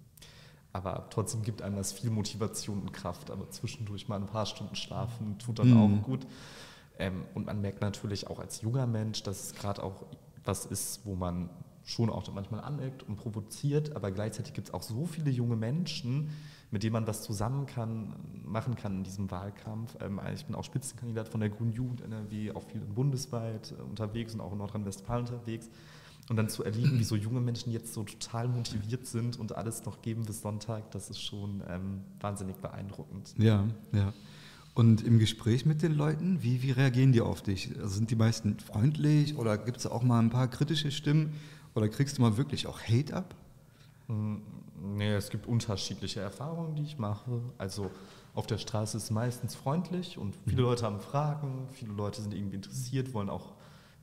[0.73, 3.31] aber trotzdem gibt einem das viel Motivation und Kraft.
[3.31, 5.99] Aber zwischendurch mal ein paar Stunden schlafen tut dann mhm.
[5.99, 6.27] auch gut.
[6.97, 10.05] Ähm, und man merkt natürlich auch als junger Mensch, dass es gerade auch
[10.43, 11.49] was ist, wo man
[11.83, 16.29] schon auch manchmal aneckt und provoziert, aber gleichzeitig gibt es auch so viele junge Menschen,
[16.71, 18.15] mit denen man was zusammen kann,
[18.45, 19.97] machen kann in diesem Wahlkampf.
[20.01, 24.33] Ähm, ich bin auch Spitzenkandidat von der Grünen Jugend NRW, auch viel bundesweit äh, unterwegs
[24.33, 25.69] und auch in Nordrhein-Westfalen unterwegs.
[26.29, 29.83] Und dann zu erleben, wie so junge Menschen jetzt so total motiviert sind und alles
[29.85, 33.33] noch geben bis Sonntag, das ist schon ähm, wahnsinnig beeindruckend.
[33.37, 34.13] Ja, ja.
[34.73, 37.71] Und im Gespräch mit den Leuten, wie, wie reagieren die auf dich?
[37.77, 41.33] Also sind die meisten freundlich oder gibt es auch mal ein paar kritische Stimmen
[41.75, 43.35] oder kriegst du mal wirklich auch Hate ab?
[44.07, 44.41] Hm,
[44.81, 47.41] nee, es gibt unterschiedliche Erfahrungen, die ich mache.
[47.57, 47.91] Also
[48.33, 50.67] auf der Straße ist es meistens freundlich und viele mhm.
[50.67, 53.53] Leute haben Fragen, viele Leute sind irgendwie interessiert, wollen auch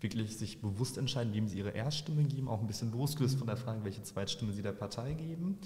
[0.01, 3.57] wirklich sich bewusst entscheiden, wem sie ihre Erststimme geben, auch ein bisschen losgelöst von der
[3.57, 5.59] Frage, welche Zweitstimme sie der Partei geben.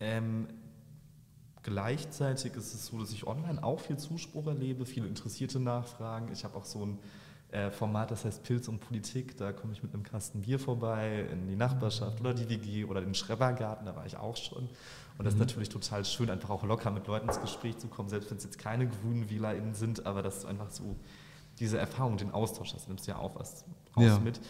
[0.00, 0.48] Ähm,
[1.62, 6.32] gleichzeitig ist es so, dass ich online auch viel Zuspruch erlebe, viele interessierte Nachfragen.
[6.32, 6.98] Ich habe auch so ein
[7.52, 9.36] äh, Format, das heißt Pilz und Politik.
[9.36, 13.00] Da komme ich mit einem Kasten Bier vorbei in die Nachbarschaft oder die WG oder
[13.00, 14.68] den Schrebergarten, da war ich auch schon.
[15.18, 15.46] Und das ist mhm.
[15.46, 18.44] natürlich total schön, einfach auch locker mit Leuten ins Gespräch zu kommen, selbst wenn es
[18.44, 20.96] jetzt keine grünen WählerInnen sind, aber dass du einfach so
[21.58, 23.64] diese Erfahrung, den Austausch hast, nimmst du ja auch was
[23.96, 24.18] raus ja.
[24.18, 24.40] mit.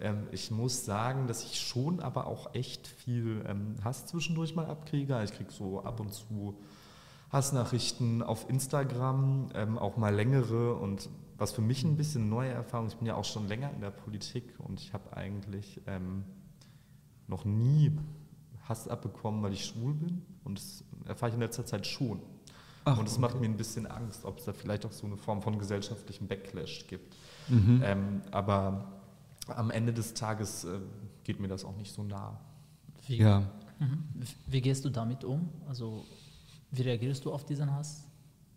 [0.00, 4.66] Ähm, ich muss sagen, dass ich schon aber auch echt viel ähm, Hass zwischendurch mal
[4.66, 5.22] abkriege.
[5.24, 6.56] Ich kriege so ab und zu
[7.30, 12.88] Hassnachrichten auf Instagram, ähm, auch mal längere und was für mich ein bisschen neue Erfahrung,
[12.88, 16.24] ich bin ja auch schon länger in der Politik und ich habe eigentlich ähm,
[17.28, 17.92] noch nie
[18.68, 22.20] Hass abbekommen, weil ich schwul bin und das erfahre ich in letzter Zeit schon.
[22.84, 23.22] Ach, und es okay.
[23.22, 26.28] macht mir ein bisschen Angst, ob es da vielleicht auch so eine Form von gesellschaftlichem
[26.28, 27.16] Backlash gibt.
[27.48, 27.82] Mhm.
[27.84, 28.92] Ähm, aber
[29.48, 30.78] am Ende des Tages äh,
[31.24, 32.40] geht mir das auch nicht so nah.
[33.06, 33.40] Wie, ja.
[33.80, 34.04] Mhm.
[34.46, 35.48] Wie gehst du damit um?
[35.68, 36.04] Also
[36.70, 38.06] wie reagierst du auf diesen Hass?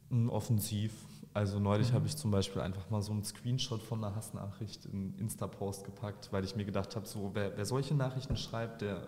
[0.10, 0.94] Hm, offensiv.
[1.34, 1.96] Also neulich mhm.
[1.96, 6.30] habe ich zum Beispiel einfach mal so einen Screenshot von einer Hassnachricht in Insta-Post gepackt,
[6.32, 9.08] weil ich mir gedacht habe, so wer, wer solche Nachrichten schreibt, der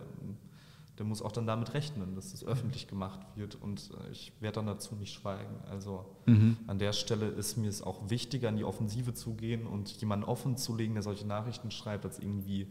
[0.98, 4.56] der muss auch dann damit rechnen, dass es öffentlich gemacht wird und äh, ich werde
[4.56, 5.56] dann dazu nicht schweigen.
[5.70, 6.58] Also mhm.
[6.66, 10.24] an der Stelle ist mir es auch wichtiger, in die Offensive zu gehen und jemanden
[10.26, 12.68] offen zu legen, der solche Nachrichten schreibt, als irgendwie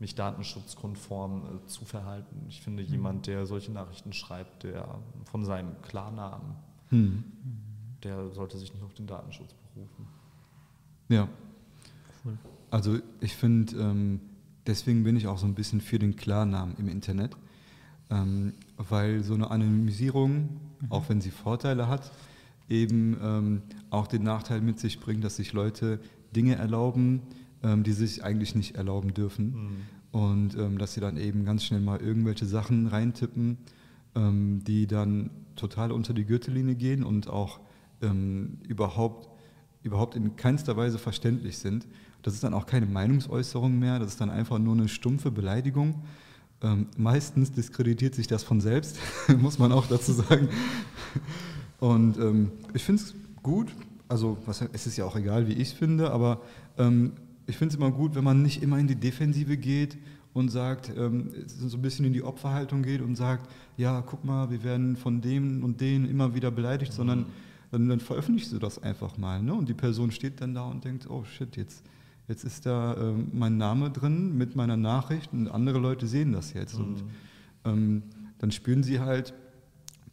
[0.00, 2.44] mich datenschutzkonform äh, zu verhalten.
[2.48, 2.88] Ich finde, mhm.
[2.88, 6.56] jemand, der solche Nachrichten schreibt, der von seinem Klarnamen,
[6.90, 7.24] mhm.
[8.02, 10.06] Der sollte sich nicht auf den Datenschutz berufen.
[11.08, 11.28] Ja.
[12.24, 12.38] Cool.
[12.70, 14.20] Also ich finde, ähm,
[14.66, 17.36] deswegen bin ich auch so ein bisschen für den Klarnamen im Internet
[18.10, 20.48] ähm, weil so eine Anonymisierung, mhm.
[20.90, 22.10] auch wenn sie Vorteile hat,
[22.68, 26.00] eben ähm, auch den Nachteil mit sich bringt, dass sich Leute
[26.34, 27.22] Dinge erlauben,
[27.62, 29.46] ähm, die sich eigentlich nicht erlauben dürfen.
[29.52, 29.76] Mhm.
[30.12, 33.58] Und ähm, dass sie dann eben ganz schnell mal irgendwelche Sachen reintippen,
[34.16, 37.60] ähm, die dann total unter die Gürtellinie gehen und auch
[38.02, 39.28] ähm, überhaupt,
[39.82, 41.86] überhaupt in keinster Weise verständlich sind.
[42.22, 46.02] Das ist dann auch keine Meinungsäußerung mehr, das ist dann einfach nur eine stumpfe Beleidigung.
[46.62, 48.98] Ähm, meistens diskreditiert sich das von selbst,
[49.38, 50.48] muss man auch dazu sagen.
[51.78, 53.68] Und ähm, ich finde es gut,
[54.08, 56.42] also was, es ist ja auch egal, wie ich es finde, aber
[56.76, 57.12] ähm,
[57.46, 59.96] ich finde es immer gut, wenn man nicht immer in die Defensive geht
[60.34, 64.50] und sagt, ähm, so ein bisschen in die Opferhaltung geht und sagt, ja, guck mal,
[64.50, 66.96] wir werden von dem und denen immer wieder beleidigt, mhm.
[66.96, 67.26] sondern
[67.70, 69.42] dann, dann veröffentlichst du das einfach mal.
[69.42, 69.54] Ne?
[69.54, 71.84] Und die Person steht dann da und denkt, oh shit, jetzt
[72.30, 76.54] jetzt ist da äh, mein Name drin mit meiner Nachricht und andere Leute sehen das
[76.54, 76.78] jetzt.
[76.78, 76.84] Mhm.
[76.84, 77.04] Und
[77.64, 78.02] ähm,
[78.38, 79.34] dann spüren sie halt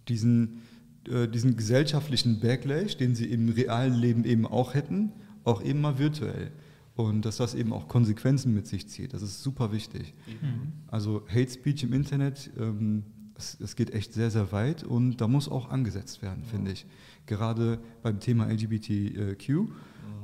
[0.07, 0.63] diesen,
[1.07, 5.11] äh, diesen gesellschaftlichen Backlash, den sie im realen Leben eben auch hätten,
[5.43, 6.51] auch eben mal virtuell.
[6.95, 9.13] Und dass das eben auch Konsequenzen mit sich zieht.
[9.13, 10.15] Das ist super wichtig.
[10.41, 10.73] Mhm.
[10.87, 13.03] Also Hate Speech im Internet, ähm,
[13.37, 16.49] es, es, geht echt sehr, sehr weit und da muss auch angesetzt werden, ja.
[16.49, 16.85] finde ich.
[17.25, 19.67] Gerade beim Thema LGBTQ, mhm.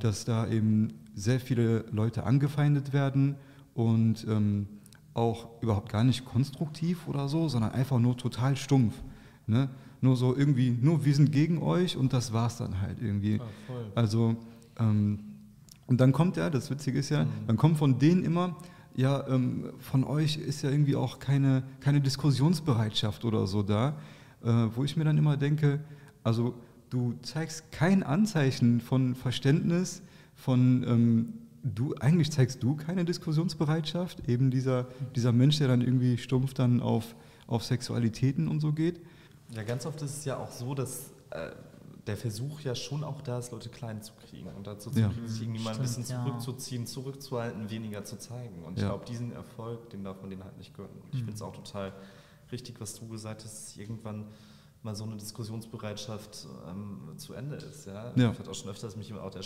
[0.00, 3.36] dass da eben sehr viele Leute angefeindet werden
[3.74, 4.66] und ähm,
[5.14, 8.94] auch überhaupt gar nicht konstruktiv oder so, sondern einfach nur total stumpf.
[9.46, 9.68] Ne?
[10.00, 13.40] Nur so irgendwie, nur wir sind gegen euch und das war's dann halt irgendwie.
[13.40, 14.36] Ah, also,
[14.78, 15.20] ähm,
[15.86, 17.30] und dann kommt ja, das Witzige ist ja, mhm.
[17.46, 18.56] dann kommt von denen immer,
[18.94, 23.96] ja, ähm, von euch ist ja irgendwie auch keine, keine Diskussionsbereitschaft oder so da,
[24.42, 25.80] äh, wo ich mir dann immer denke,
[26.22, 26.54] also
[26.90, 30.02] du zeigst kein Anzeichen von Verständnis,
[30.34, 31.34] von ähm,
[31.64, 34.86] du, eigentlich zeigst du keine Diskussionsbereitschaft, eben dieser,
[35.16, 37.16] dieser Mensch, der dann irgendwie stumpf dann auf,
[37.46, 39.00] auf Sexualitäten und so geht.
[39.54, 41.50] Ja, ganz oft ist es ja auch so, dass äh,
[42.06, 45.28] der Versuch ja schon auch da ist, Leute klein zu kriegen und dazu zu kriegen,
[45.28, 48.62] sich irgendwie mal ein bisschen zurückzuziehen, zurückzuhalten, weniger zu zeigen.
[48.64, 48.90] Und ich ja.
[48.90, 51.00] glaube, diesen Erfolg, den darf man denen halt nicht gönnen.
[51.02, 51.26] Und ich mhm.
[51.26, 51.92] finde es auch total
[52.52, 54.26] richtig, was du gesagt hast, irgendwann
[54.82, 57.86] mal so eine Diskussionsbereitschaft ähm, zu Ende ist.
[57.86, 58.12] Ja?
[58.16, 58.32] ja.
[58.32, 59.42] Ich hatte auch schon öfters mich auf der,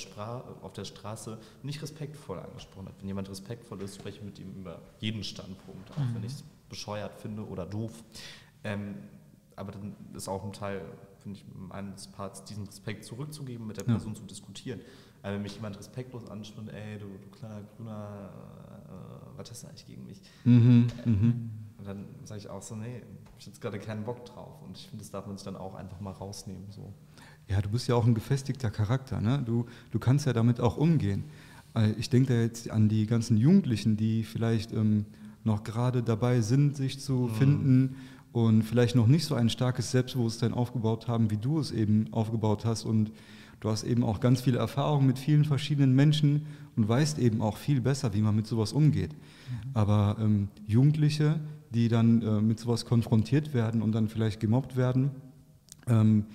[0.63, 2.95] auf der Straße nicht respektvoll angesprochen hat.
[2.99, 6.17] Wenn jemand respektvoll ist, spreche ich mit ihm über jeden Standpunkt, auch mhm.
[6.17, 7.93] wenn ich es bescheuert finde oder doof.
[8.65, 8.97] Ähm,
[9.55, 10.83] aber dann ist auch ein Teil,
[11.35, 13.93] finde ich, meines Parts, diesen Respekt zurückzugeben, mit der Ja.
[13.93, 14.81] Person zu diskutieren.
[15.23, 18.31] Aber wenn mich jemand respektlos anschaut, ey, du, du kleiner Grüner,
[18.87, 20.21] äh, was hast du eigentlich gegen mich?
[20.45, 21.51] Mhm, mhm.
[21.79, 23.03] Und dann sage ich auch so, nee,
[23.39, 24.63] ich habe jetzt gerade keinen Bock drauf.
[24.65, 26.65] Und ich finde, das darf man sich dann auch einfach mal rausnehmen.
[26.71, 26.93] So.
[27.49, 29.21] Ja, du bist ja auch ein gefestigter Charakter.
[29.21, 29.43] Ne?
[29.45, 31.25] Du, du kannst ja damit auch umgehen.
[31.75, 35.05] Äh, Ich denke da jetzt an die ganzen Jugendlichen, die vielleicht ähm,
[35.45, 37.97] noch gerade dabei sind, sich zu finden
[38.33, 42.65] und vielleicht noch nicht so ein starkes Selbstbewusstsein aufgebaut haben, wie du es eben aufgebaut
[42.65, 42.85] hast.
[42.85, 43.11] Und
[43.61, 47.57] du hast eben auch ganz viele Erfahrungen mit vielen verschiedenen Menschen und weißt eben auch
[47.57, 49.11] viel besser, wie man mit sowas umgeht.
[49.75, 55.11] Aber ähm, Jugendliche, die dann äh, mit sowas konfrontiert werden und dann vielleicht gemobbt werden,
[55.87, 56.27] ähm,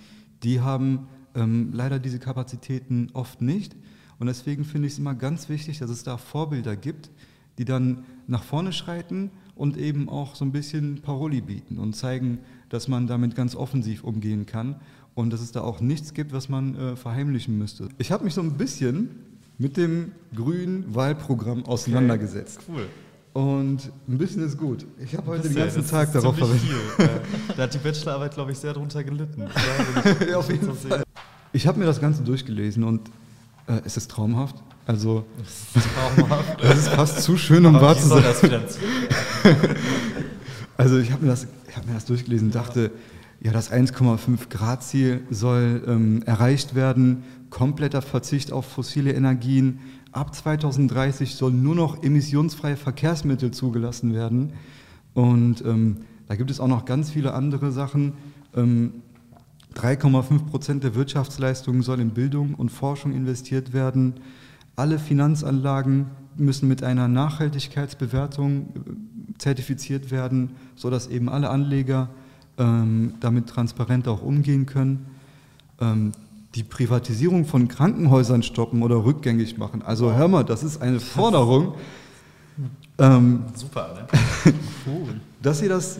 [0.42, 3.74] die haben ähm, leider diese Kapazitäten oft nicht.
[4.18, 7.10] Und deswegen finde ich es immer ganz wichtig, dass es da Vorbilder gibt,
[7.58, 12.38] die dann nach vorne schreiten und eben auch so ein bisschen Paroli bieten und zeigen,
[12.68, 14.76] dass man damit ganz offensiv umgehen kann
[15.14, 17.88] und dass es da auch nichts gibt, was man äh, verheimlichen müsste.
[17.98, 19.10] Ich habe mich so ein bisschen
[19.58, 22.60] mit dem grünen Wahlprogramm auseinandergesetzt.
[22.68, 22.86] Cool.
[23.32, 24.86] Und ein bisschen ist gut.
[24.98, 26.62] Ich habe heute den ganzen das Tag darauf verwendet.
[26.62, 27.08] viel.
[27.56, 29.42] Da hat die Bachelorarbeit, glaube ich, sehr drunter gelitten.
[30.20, 30.72] Ja, Ja, auf jeden.
[30.72, 31.02] Fall.
[31.52, 33.08] Ich habe mir das Ganze durchgelesen und
[33.66, 34.56] äh, es ist traumhaft.
[34.86, 35.24] Also
[36.60, 38.22] Das ist fast zu schön, um Aber wahr zu sein.
[40.76, 42.90] Also ich habe mir, das- ich hab mir das durchgelesen und dachte,
[43.40, 49.78] ja, das 1,5 Grad Ziel soll ähm, erreicht werden, kompletter Verzicht auf fossile Energien.
[50.12, 54.52] Ab 2030 sollen nur noch emissionsfreie Verkehrsmittel zugelassen werden.
[55.12, 58.14] Und ähm, da gibt es auch noch ganz viele andere Sachen.
[58.56, 58.94] Ähm,
[59.76, 64.14] 3,5 Prozent der Wirtschaftsleistungen soll in Bildung und Forschung investiert werden.
[64.76, 66.06] Alle Finanzanlagen
[66.36, 72.08] müssen mit einer Nachhaltigkeitsbewertung äh, zertifiziert werden, sodass eben alle Anleger
[72.58, 75.06] ähm, damit transparent auch umgehen können.
[75.80, 76.12] Ähm,
[76.54, 79.82] die Privatisierung von Krankenhäusern stoppen oder rückgängig machen.
[79.82, 81.74] Also hör mal, das ist eine Forderung.
[82.98, 84.52] Ähm, Super, ne?
[84.86, 85.20] Cool.
[85.42, 85.98] dass ihr das,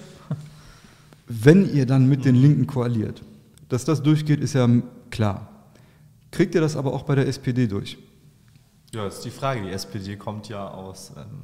[1.27, 3.23] wenn ihr dann mit den Linken koaliert,
[3.69, 4.69] dass das durchgeht, ist ja
[5.11, 5.49] klar.
[6.31, 7.99] Kriegt ihr das aber auch bei der SPD durch?
[8.95, 9.63] Ja, ist die Frage.
[9.63, 11.43] Die SPD kommt ja aus ähm,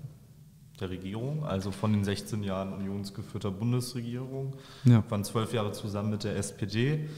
[0.78, 5.02] der Regierung, also von den 16 Jahren unionsgeführter Bundesregierung, Ja.
[5.10, 7.08] waren zwölf Jahre zusammen mit der SPD.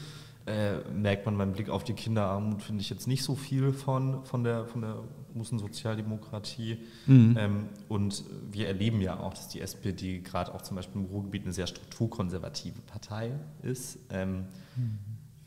[0.45, 4.25] Äh, merkt man beim Blick auf die Kinderarmut, finde ich jetzt nicht so viel von,
[4.25, 4.97] von der, von der
[5.33, 6.79] großen Sozialdemokratie.
[7.07, 7.35] Mhm.
[7.39, 11.43] Ähm, und wir erleben ja auch, dass die SPD gerade auch zum Beispiel im Ruhrgebiet
[11.43, 13.31] eine sehr strukturkonservative Partei
[13.61, 13.99] ist.
[14.09, 14.47] Ähm,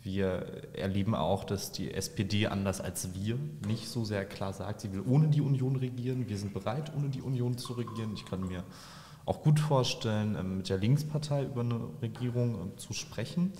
[0.07, 4.93] wir erleben auch, dass die SPD anders als wir nicht so sehr klar sagt, sie
[4.93, 6.27] will ohne die Union regieren.
[6.29, 8.15] Wir sind bereit, ohne die Union zu regieren.
[8.15, 8.65] Ich kann mir
[9.27, 13.53] auch gut vorstellen, ähm, mit der Linkspartei über eine Regierung ähm, zu sprechen.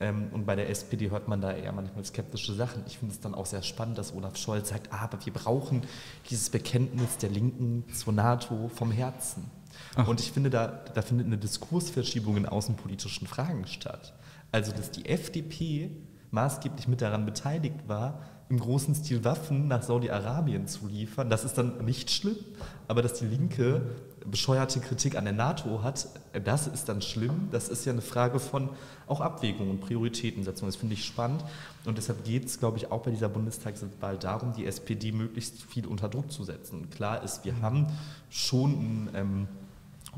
[0.00, 2.82] Ähm, Und bei der SPD hört man da eher manchmal skeptische Sachen.
[2.86, 5.82] Ich finde es dann auch sehr spannend, dass Olaf Scholz sagt, ah, aber wir brauchen
[6.30, 9.50] dieses Bekenntnis der Linken zur NATO vom Herzen.
[9.94, 10.08] Ach.
[10.08, 14.14] Und ich finde, da, da findet eine Diskursverschiebung in außenpolitischen Fragen statt.
[14.52, 15.90] Also, dass die FDP
[16.30, 21.56] maßgeblich mit daran beteiligt war, im großen Stil Waffen nach Saudi-Arabien zu liefern, das ist
[21.56, 22.36] dann nicht schlimm.
[22.86, 23.80] Aber dass die Linke
[24.26, 26.06] bescheuerte Kritik an der NATO hat,
[26.44, 27.48] das ist dann schlimm.
[27.50, 28.68] Das ist ja eine Frage von
[29.06, 30.68] auch Abwägung und Prioritätensetzung.
[30.68, 31.42] Das finde ich spannend.
[31.86, 35.86] Und deshalb geht es, glaube ich, auch bei dieser Bundestagswahl darum, die SPD möglichst viel
[35.86, 36.90] unter Druck zu setzen.
[36.90, 37.86] Klar ist, wir haben
[38.28, 39.48] schon ein ähm,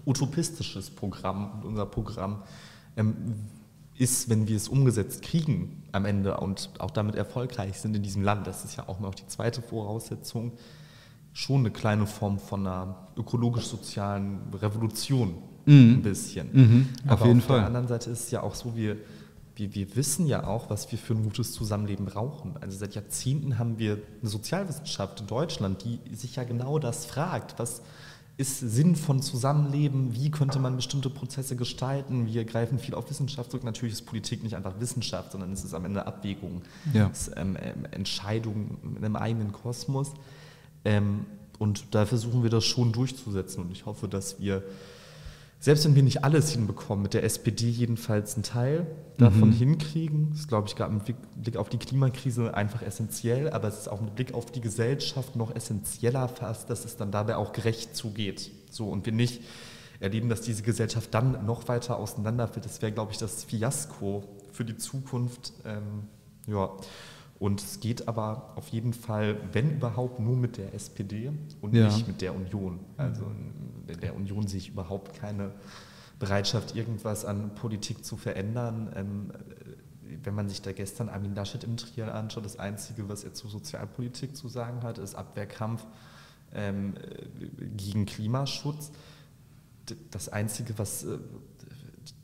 [0.04, 1.52] utopistisches Programm.
[1.52, 2.42] Und unser Programm
[2.96, 3.36] ähm,
[3.96, 8.22] ist, wenn wir es umgesetzt kriegen am Ende und auch damit erfolgreich sind in diesem
[8.22, 10.52] Land, das ist ja auch noch die zweite Voraussetzung,
[11.32, 15.34] schon eine kleine Form von einer ökologisch-sozialen Revolution
[15.66, 15.94] Mhm.
[15.94, 16.48] ein bisschen.
[16.52, 17.58] Mhm, auf Aber jeden auf Fall.
[17.60, 18.98] der anderen Seite ist es ja auch so, wir,
[19.56, 22.56] wir, wir wissen ja auch, was wir für ein gutes Zusammenleben brauchen.
[22.60, 27.58] Also seit Jahrzehnten haben wir eine Sozialwissenschaft in Deutschland, die sich ja genau das fragt.
[27.58, 27.80] Was
[28.36, 30.14] ist Sinn von Zusammenleben?
[30.14, 32.26] Wie könnte man bestimmte Prozesse gestalten?
[32.26, 33.64] Wir greifen viel auf Wissenschaft zurück.
[33.64, 36.62] Natürlich ist Politik nicht einfach Wissenschaft, sondern es ist am Ende Abwägung,
[36.92, 37.08] Ja.
[37.12, 40.12] es ist, ähm, ähm, Entscheidung in einem eigenen Kosmos.
[40.84, 41.26] Ähm,
[41.60, 43.62] und da versuchen wir das schon durchzusetzen.
[43.62, 44.64] Und ich hoffe, dass wir
[45.64, 48.86] selbst wenn wir nicht alles hinbekommen, mit der SPD jedenfalls einen Teil
[49.16, 53.48] davon hinkriegen, das ist, glaube ich, gerade mit Blick- Blick auf die Klimakrise einfach essentiell,
[53.48, 57.10] aber es ist auch mit Blick auf die Gesellschaft noch essentieller fast, dass es dann
[57.10, 58.50] dabei auch gerecht zugeht.
[58.70, 59.40] So, und wir nicht
[60.00, 62.66] erleben, dass diese Gesellschaft dann noch weiter auseinanderfällt.
[62.66, 65.54] Das wäre, glaube ich, das Fiasko für die Zukunft.
[65.64, 66.08] Ähm,
[66.46, 66.72] ja.
[67.38, 71.86] Und es geht aber auf jeden Fall, wenn überhaupt, nur mit der SPD und Ja.
[71.86, 72.78] nicht mit der Union.
[72.96, 73.24] Also
[73.86, 75.52] in der Union sehe ich überhaupt keine
[76.18, 78.92] Bereitschaft, irgendwas an Politik zu verändern.
[78.94, 79.32] Ähm,
[80.22, 83.50] wenn man sich da gestern Armin Laschet im Trial anschaut, das Einzige, was er zur
[83.50, 85.84] Sozialpolitik zu sagen hat, ist Abwehrkampf
[86.54, 86.94] ähm,
[87.76, 88.92] gegen Klimaschutz.
[90.10, 91.18] Das Einzige, was äh,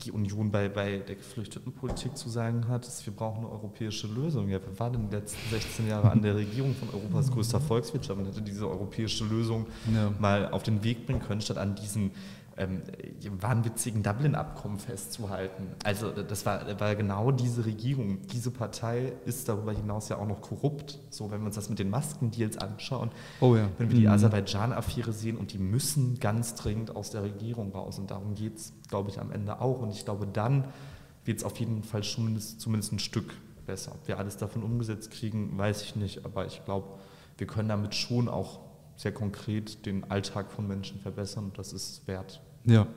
[0.05, 4.49] die Union bei, bei der Geflüchtetenpolitik zu sagen hat, ist, wir brauchen eine europäische Lösung.
[4.49, 8.19] Ja, wir waren in den letzten 16 Jahren an der Regierung von Europas größter Volkswirtschaft
[8.19, 10.11] und hätte diese europäische Lösung ja.
[10.19, 12.11] mal auf den Weg bringen können, statt an diesen
[12.61, 12.83] ähm,
[13.41, 15.69] wahnwitzigen Dublin-Abkommen festzuhalten.
[15.83, 18.19] Also das war, war genau diese Regierung.
[18.27, 20.99] Diese Partei ist darüber hinaus ja auch noch korrupt.
[21.09, 23.09] So, wenn wir uns das mit den Maskendeals anschauen,
[23.39, 23.67] oh ja.
[23.79, 24.13] wenn wir die mhm.
[24.13, 27.97] Aserbaidschan-Affäre sehen und die müssen ganz dringend aus der Regierung raus.
[27.97, 29.79] Und darum geht es, glaube ich, am Ende auch.
[29.79, 30.65] Und ich glaube, dann
[31.25, 33.33] wird es auf jeden Fall schon zumindest ein Stück
[33.65, 33.93] besser.
[33.93, 36.25] Ob wir alles davon umgesetzt kriegen, weiß ich nicht.
[36.25, 36.99] Aber ich glaube,
[37.39, 38.59] wir können damit schon auch
[38.97, 42.39] sehr konkret den Alltag von Menschen verbessern und das ist wert.
[42.65, 42.87] Ja,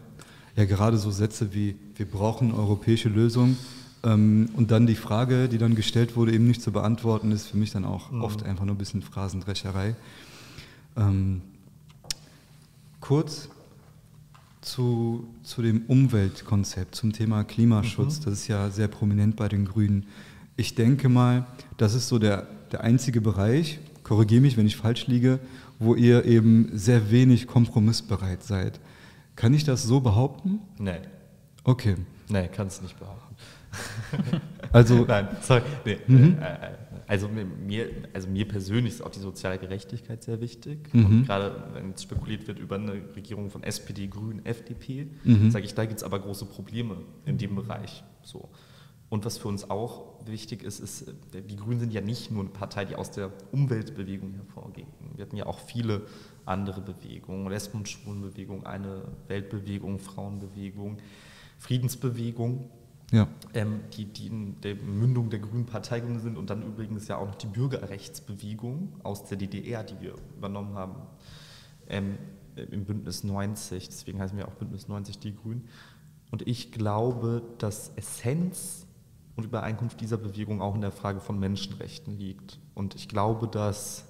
[0.56, 3.56] ja gerade so Sätze wie wir brauchen europäische Lösung
[4.02, 7.56] ähm, und dann die Frage, die dann gestellt wurde, eben nicht zu beantworten, ist für
[7.56, 8.22] mich dann auch mhm.
[8.22, 9.96] oft einfach nur ein bisschen Phrasendrescherei.
[10.96, 11.40] Ähm,
[13.00, 13.48] kurz
[14.60, 18.24] zu, zu dem Umweltkonzept, zum Thema Klimaschutz, mhm.
[18.24, 20.06] das ist ja sehr prominent bei den Grünen.
[20.56, 21.46] Ich denke mal,
[21.76, 25.38] das ist so der, der einzige Bereich, korrigiere mich, wenn ich falsch liege,
[25.78, 28.80] wo ihr eben sehr wenig kompromissbereit seid.
[29.36, 30.60] Kann ich das so behaupten?
[30.78, 31.02] Nein.
[31.64, 31.96] Okay.
[32.28, 33.34] Nein, kannst nicht behaupten.
[34.72, 35.04] also.
[35.04, 35.62] Nein, sorry.
[35.84, 36.38] Nee, mhm.
[36.40, 36.70] Äh, äh,
[37.06, 40.92] also mir, also mir persönlich ist auch die soziale Gerechtigkeit sehr wichtig.
[40.94, 41.24] Mhm.
[41.24, 45.50] gerade wenn jetzt spekuliert wird über eine Regierung von SPD, Grünen, FDP, mhm.
[45.50, 48.04] sage ich, da gibt es aber große Probleme in dem Bereich.
[48.22, 48.48] So.
[49.10, 52.42] Und was für uns auch wichtig ist, ist, äh, die Grünen sind ja nicht nur
[52.42, 54.86] eine Partei, die aus der Umweltbewegung hervorgeht.
[55.14, 56.02] Wir hatten ja auch viele
[56.46, 60.98] andere Bewegungen, Lesben- und Schwulenbewegung, eine Weltbewegung, Frauenbewegung,
[61.58, 62.70] Friedensbewegung,
[63.12, 63.28] ja.
[63.54, 67.26] ähm, die, die in der Mündung der Grünen Partei sind und dann übrigens ja auch
[67.26, 70.94] noch die Bürgerrechtsbewegung aus der DDR, die wir übernommen haben
[71.88, 72.18] ähm,
[72.56, 75.68] im Bündnis 90, deswegen heißen wir auch Bündnis 90 die Grünen.
[76.30, 78.86] Und ich glaube, dass Essenz
[79.36, 82.60] und Übereinkunft dieser Bewegung auch in der Frage von Menschenrechten liegt.
[82.74, 84.04] Und ich glaube, dass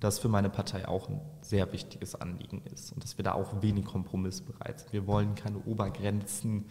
[0.00, 3.62] das für meine Partei auch ein sehr wichtiges Anliegen ist und dass wir da auch
[3.62, 4.92] wenig kompromissbereit sind.
[4.92, 6.66] Wir wollen keine Obergrenzen.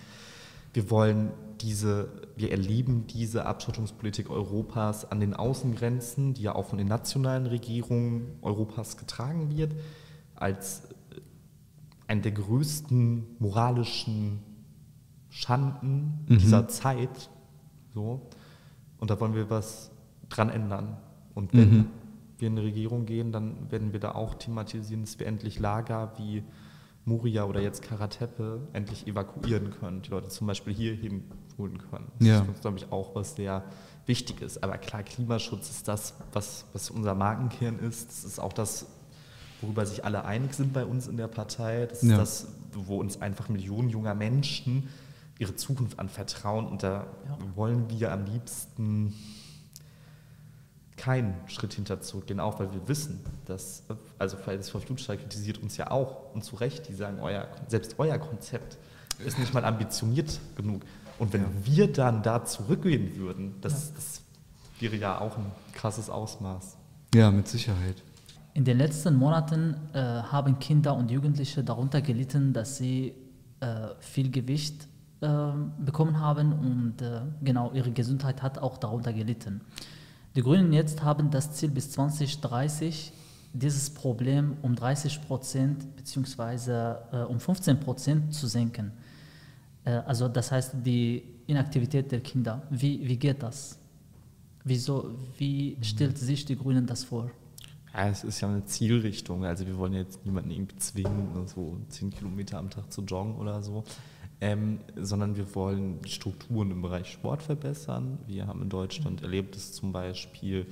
[0.73, 6.78] Wir wollen diese, wir erleben diese Abschottungspolitik Europas an den Außengrenzen, die ja auch von
[6.78, 9.73] den nationalen Regierungen Europas getragen wird,
[10.36, 10.84] als
[12.07, 14.43] eine der größten moralischen
[15.30, 16.38] Schanden mhm.
[16.38, 17.30] dieser Zeit
[17.93, 18.21] so.
[18.99, 19.91] Und da wollen wir was
[20.30, 20.97] dran ändern.
[21.34, 21.86] Und wenn mhm.
[22.38, 26.13] Wir in eine Regierung gehen, dann werden wir da auch thematisieren, dass wir endlich Lager
[26.17, 26.43] wie
[27.05, 30.97] Moria oder jetzt Karatepe endlich evakuieren können, die Leute zum Beispiel hier
[31.57, 32.11] holen können.
[32.19, 32.41] Das ja.
[32.41, 33.63] ist, glaube ich, auch was sehr
[34.07, 34.63] wichtig ist.
[34.63, 38.09] Aber klar, Klimaschutz ist das, was, was unser Markenkern ist.
[38.09, 38.88] Das ist auch das,
[39.61, 41.86] worüber sich alle einig sind bei uns in der Partei.
[41.86, 42.17] Das ist ja.
[42.17, 44.89] das, wo uns einfach Millionen junger Menschen
[45.38, 46.65] ihre Zukunft anvertrauen.
[46.65, 47.38] Und da ja.
[47.55, 49.13] wollen wir am liebsten
[50.97, 53.83] keinen Schritt hinter zurückgehen, auch weil wir wissen, dass,
[54.17, 57.95] also Fridays for Future kritisiert uns ja auch und zu Recht, die sagen, euer, selbst
[57.97, 58.77] euer Konzept
[59.25, 60.83] ist nicht mal ambitioniert genug.
[61.19, 61.47] Und wenn ja.
[61.63, 63.95] wir dann da zurückgehen würden, das, ja.
[63.95, 64.21] das
[64.79, 66.77] wäre ja auch ein krasses Ausmaß.
[67.13, 68.01] Ja, mit Sicherheit.
[68.53, 73.13] In den letzten Monaten äh, haben Kinder und Jugendliche darunter gelitten, dass sie
[73.59, 74.87] äh, viel Gewicht
[75.21, 79.61] ähm, bekommen haben und äh, genau ihre Gesundheit hat auch darunter gelitten.
[80.36, 83.13] Die Grünen jetzt haben das Ziel bis 2030
[83.53, 86.95] dieses Problem um 30 Prozent bzw.
[87.11, 88.91] Äh, um 15 Prozent zu senken.
[89.86, 92.63] Äh, also das heißt die Inaktivität der Kinder.
[92.69, 93.79] Wie, wie geht das?
[94.65, 97.31] Wieso, wie stellt sich die Grünen das vor?
[97.93, 99.45] Ja, es ist ja eine Zielrichtung.
[99.45, 103.63] Also wir wollen jetzt niemanden irgendwie zwingen, so 10 Kilometer am Tag zu joggen oder
[103.63, 103.86] so
[104.41, 108.19] ähm, sondern wir wollen die Strukturen im Bereich Sport verbessern.
[108.27, 110.67] Wir haben in Deutschland erlebt, dass zum Beispiel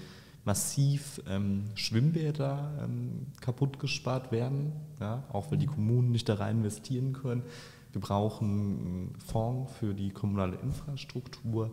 [0.46, 6.58] massiv ähm, Schwimmbäder ähm, kaputt gespart werden, ja, auch weil die Kommunen nicht da rein
[6.58, 7.44] investieren können.
[7.94, 11.72] Wir brauchen einen Fonds für die kommunale Infrastruktur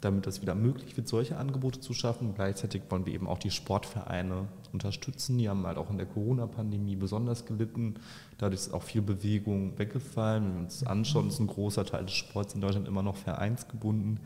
[0.00, 2.34] damit es wieder möglich wird, solche Angebote zu schaffen.
[2.34, 5.38] Gleichzeitig wollen wir eben auch die Sportvereine unterstützen.
[5.38, 7.94] Die haben halt auch in der Corona-Pandemie besonders gelitten.
[8.38, 10.44] Dadurch ist auch viel Bewegung weggefallen.
[10.44, 14.20] Wenn wir uns anschauen, ist ein großer Teil des Sports in Deutschland immer noch vereinsgebunden.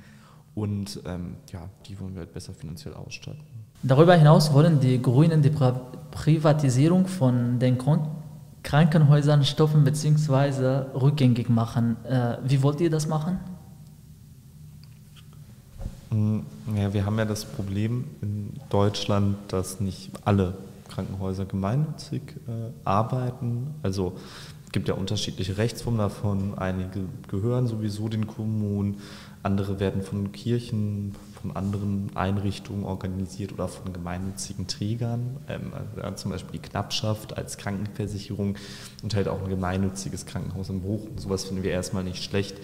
[0.54, 3.42] Und ähm, ja, die wollen wir halt besser finanziell ausstatten.
[3.82, 5.52] Darüber hinaus wollen die Grünen die
[6.12, 7.76] Privatisierung von den
[8.62, 10.84] Krankenhäusern stoppen bzw.
[10.94, 11.96] rückgängig machen.
[12.04, 13.40] Äh, wie wollt ihr das machen?
[16.76, 20.54] Ja, wir haben ja das Problem in Deutschland, dass nicht alle
[20.88, 23.74] Krankenhäuser gemeinnützig äh, arbeiten.
[23.82, 24.14] Also
[24.66, 26.56] es gibt ja unterschiedliche Rechtsformen davon.
[26.56, 29.00] Einige gehören sowieso den Kommunen,
[29.42, 35.36] andere werden von Kirchen, von anderen Einrichtungen organisiert oder von gemeinnützigen Trägern.
[35.48, 38.56] Ähm, also zum Beispiel die Knappschaft als Krankenversicherung
[39.02, 41.18] enthält auch ein gemeinnütziges Krankenhaus in Bochum.
[41.18, 42.56] Sowas finden wir erstmal nicht schlecht.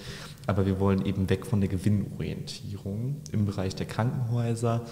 [0.46, 4.82] Aber wir wollen eben weg von der Gewinnorientierung im Bereich der Krankenhäuser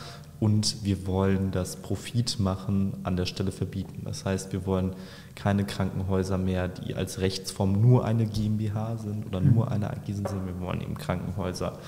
[0.41, 4.03] und wir wollen das Profitmachen an der Stelle verbieten.
[4.05, 4.95] Das heißt, wir wollen
[5.35, 9.73] keine Krankenhäuser mehr, die als Rechtsform nur eine GmbH sind oder nur mhm.
[9.73, 11.79] eine AG sind, sondern wir wollen eben Krankenhäuser,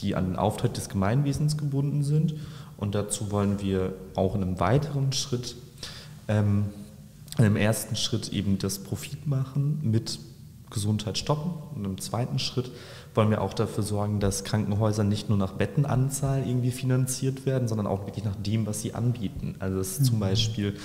[0.00, 2.34] die an den Auftritt des Gemeinwesens gebunden sind.
[2.76, 5.56] Und dazu wollen wir auch in einem weiteren Schritt,
[6.28, 6.66] ähm,
[7.38, 10.20] im ersten Schritt eben das Profitmachen mit
[10.70, 12.70] Gesundheit stoppen und im zweiten Schritt
[13.16, 17.86] wollen wir auch dafür sorgen, dass Krankenhäuser nicht nur nach Bettenanzahl irgendwie finanziert werden, sondern
[17.86, 19.56] auch wirklich nach dem, was sie anbieten.
[19.58, 20.04] Also dass es mhm.
[20.04, 20.76] zum Beispiel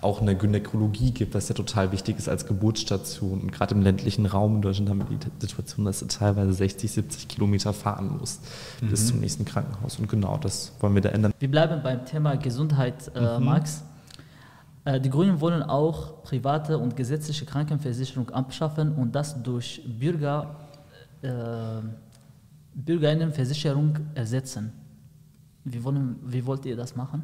[0.00, 3.40] auch eine Gynäkologie gibt, was ja total wichtig ist als Geburtsstation.
[3.40, 6.90] Und gerade im ländlichen Raum in Deutschland haben wir die Situation, dass du teilweise 60,
[6.90, 8.42] 70 Kilometer fahren musst
[8.80, 8.88] mhm.
[8.88, 9.98] bis zum nächsten Krankenhaus.
[9.98, 11.32] Und genau das wollen wir da ändern.
[11.38, 13.44] Wir bleiben beim Thema Gesundheit, äh, mhm.
[13.44, 13.82] Max.
[14.84, 20.67] Äh, die Grünen wollen auch private und gesetzliche Krankenversicherung abschaffen und das durch Bürger
[21.22, 21.82] äh,
[22.74, 24.72] Bürgerinnenversicherung ersetzen.
[25.64, 27.22] Wie, wollen, wie wollt ihr das machen?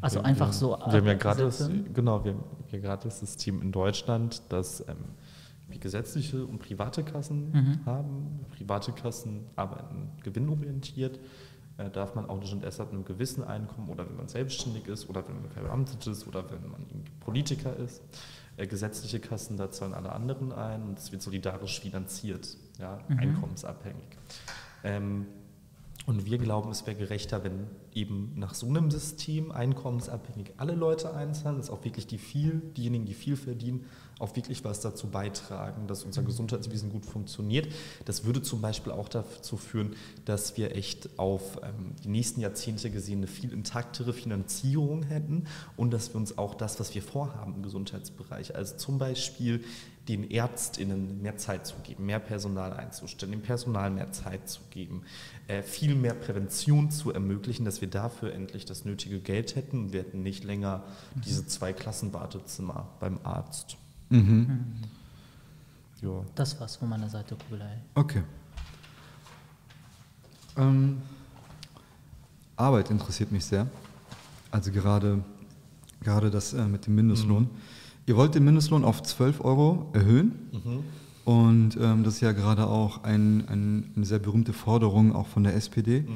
[0.00, 0.70] Also wir, einfach so.
[0.70, 4.80] Wir haben ja gerade das, genau, wir haben ja gerade das System in Deutschland, dass
[4.88, 4.96] ähm,
[5.68, 7.86] wir gesetzliche und private Kassen mhm.
[7.86, 8.40] haben.
[8.56, 11.18] Private Kassen arbeiten gewinnorientiert.
[11.78, 15.08] Äh, darf man auch nicht erst ab einem gewissen Einkommen oder wenn man selbstständig ist
[15.10, 16.86] oder wenn man verbeamtet ist oder wenn man
[17.20, 18.02] Politiker ist.
[18.56, 23.18] Äh, gesetzliche Kassen, da zahlen alle anderen ein und es wird solidarisch finanziert, ja, mhm.
[23.18, 24.08] einkommensabhängig.
[24.82, 25.26] Ähm,
[26.06, 31.12] und wir glauben, es wäre gerechter, wenn eben nach so einem System einkommensabhängig alle Leute
[31.12, 33.86] einzahlen, dass auch wirklich die viel, diejenigen, die viel verdienen,
[34.20, 37.68] auch wirklich was dazu beitragen, dass unser Gesundheitswesen gut funktioniert.
[38.04, 42.90] Das würde zum Beispiel auch dazu führen, dass wir echt auf ähm, die nächsten Jahrzehnte
[42.90, 45.44] gesehen eine viel intaktere Finanzierung hätten
[45.76, 49.64] und dass wir uns auch das, was wir vorhaben im Gesundheitsbereich, also zum Beispiel
[50.08, 55.02] den ÄrztInnen mehr Zeit zu geben, mehr Personal einzustellen, dem Personal mehr Zeit zu geben,
[55.48, 59.92] äh, viel mehr Prävention zu ermöglichen, dass wir dafür endlich das nötige Geld hätten und
[59.92, 60.84] wir hätten nicht länger
[61.24, 63.76] diese zwei Klassenwartezimmer beim Arzt.
[64.10, 64.18] Mhm.
[64.18, 64.64] Mhm.
[66.02, 66.24] Ja.
[66.34, 67.78] Das war's von meiner Seite, Kubilai.
[67.94, 68.22] Okay.
[70.56, 71.02] Ähm,
[72.56, 73.66] Arbeit interessiert mich sehr.
[74.50, 75.22] Also gerade,
[76.00, 77.44] gerade das äh, mit dem Mindestlohn.
[77.44, 77.50] Mhm.
[78.06, 80.32] Ihr wollt den Mindestlohn auf 12 Euro erhöhen.
[80.52, 80.84] Mhm.
[81.24, 85.42] Und ähm, das ist ja gerade auch ein, ein, eine sehr berühmte Forderung auch von
[85.42, 86.02] der SPD.
[86.02, 86.06] Mhm.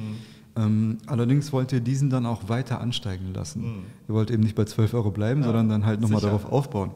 [0.55, 3.61] Ähm, allerdings wollt ihr diesen dann auch weiter ansteigen lassen.
[3.61, 3.83] Mhm.
[4.07, 6.91] Ihr wollt eben nicht bei 12 Euro bleiben, ja, sondern dann halt nochmal darauf aufbauen.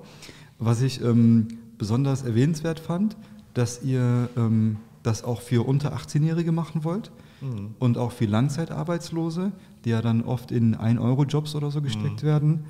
[0.59, 3.17] Was ich ähm, besonders erwähnenswert fand,
[3.53, 7.75] dass ihr ähm, das auch für unter 18-Jährige machen wollt mhm.
[7.79, 9.51] und auch für Langzeitarbeitslose,
[9.83, 12.27] die ja dann oft in 1-Euro-Jobs oder so gesteckt mhm.
[12.27, 12.65] werden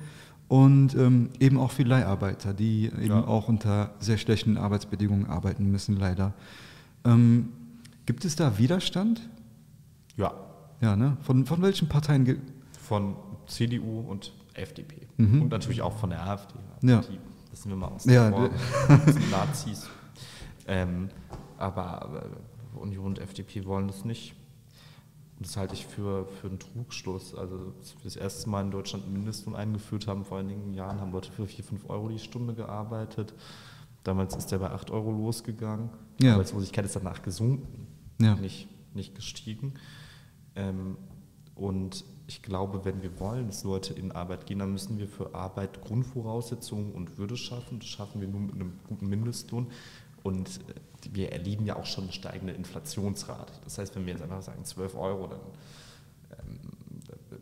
[0.48, 3.26] und ähm, eben auch für Leiharbeiter, die eben ja.
[3.26, 6.34] auch unter sehr schlechten Arbeitsbedingungen arbeiten müssen, leider.
[7.04, 7.48] Ähm,
[8.06, 9.28] gibt es da Widerstand?
[10.16, 10.32] Ja.
[10.80, 11.16] Ja, ne?
[11.22, 12.42] Von, von welchen Parteien?
[12.80, 13.16] Von
[13.46, 15.06] CDU und FDP.
[15.16, 15.42] Mhm.
[15.42, 16.54] Und natürlich auch von der AfD.
[16.82, 17.00] Ja.
[17.00, 17.18] Die
[17.56, 18.30] Wissen wir mal aus ja,
[19.30, 19.88] Nazis.
[20.66, 21.08] Ähm,
[21.56, 24.34] aber äh, Union und FDP wollen das nicht.
[25.38, 27.34] Und das halte ich für, für einen Trugschluss.
[27.34, 31.00] Also, als wir das erste Mal in Deutschland einen Mindestlohn eingeführt haben, vor einigen Jahren,
[31.00, 33.34] haben Leute für 4, 5 Euro die Stunde gearbeitet.
[34.02, 35.90] Damals ist der bei 8 Euro losgegangen.
[35.90, 35.98] Ja.
[36.20, 37.86] Die Arbeitslosigkeit ist danach gesunken,
[38.20, 38.34] ja.
[38.36, 39.74] nicht, nicht gestiegen.
[40.54, 40.96] Ähm,
[41.54, 45.34] und ich glaube, wenn wir wollen, dass Leute in Arbeit gehen, dann müssen wir für
[45.34, 47.78] Arbeit Grundvoraussetzungen und Würde schaffen.
[47.78, 49.68] Das schaffen wir nur mit einem guten Mindestlohn.
[50.26, 53.52] Und äh, wir erleben ja auch schon eine steigende Inflationsrate.
[53.62, 55.40] Das heißt, wenn wir jetzt einfach sagen 12 Euro, dann
[56.32, 56.58] ähm,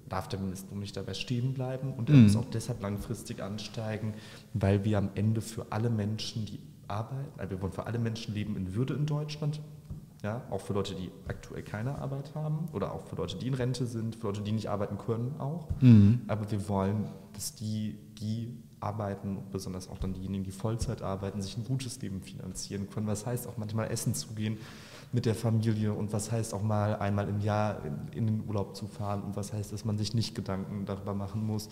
[0.07, 1.95] darf der Mindestlohn nicht dabei stehen bleiben.
[1.95, 2.25] Und er mhm.
[2.25, 4.13] muss auch deshalb langfristig ansteigen,
[4.53, 8.35] weil wir am Ende für alle Menschen, die arbeiten, also wir wollen für alle Menschen
[8.35, 9.63] leben in Würde in Deutschland,
[10.23, 13.55] ja, auch für Leute, die aktuell keine Arbeit haben oder auch für Leute, die in
[13.55, 15.69] Rente sind, für Leute, die nicht arbeiten können auch.
[15.81, 16.21] Mhm.
[16.29, 21.57] Aber wir wollen, dass die, die arbeiten, besonders auch dann diejenigen, die Vollzeit arbeiten, sich
[21.57, 23.07] ein gutes Leben finanzieren können.
[23.07, 24.59] Was heißt auch manchmal essen zu gehen
[25.13, 28.77] mit der Familie und was heißt auch mal einmal im Jahr in, in den Urlaub
[28.77, 31.69] zu fahren und was heißt, dass man sich nicht Gedanken darüber machen muss,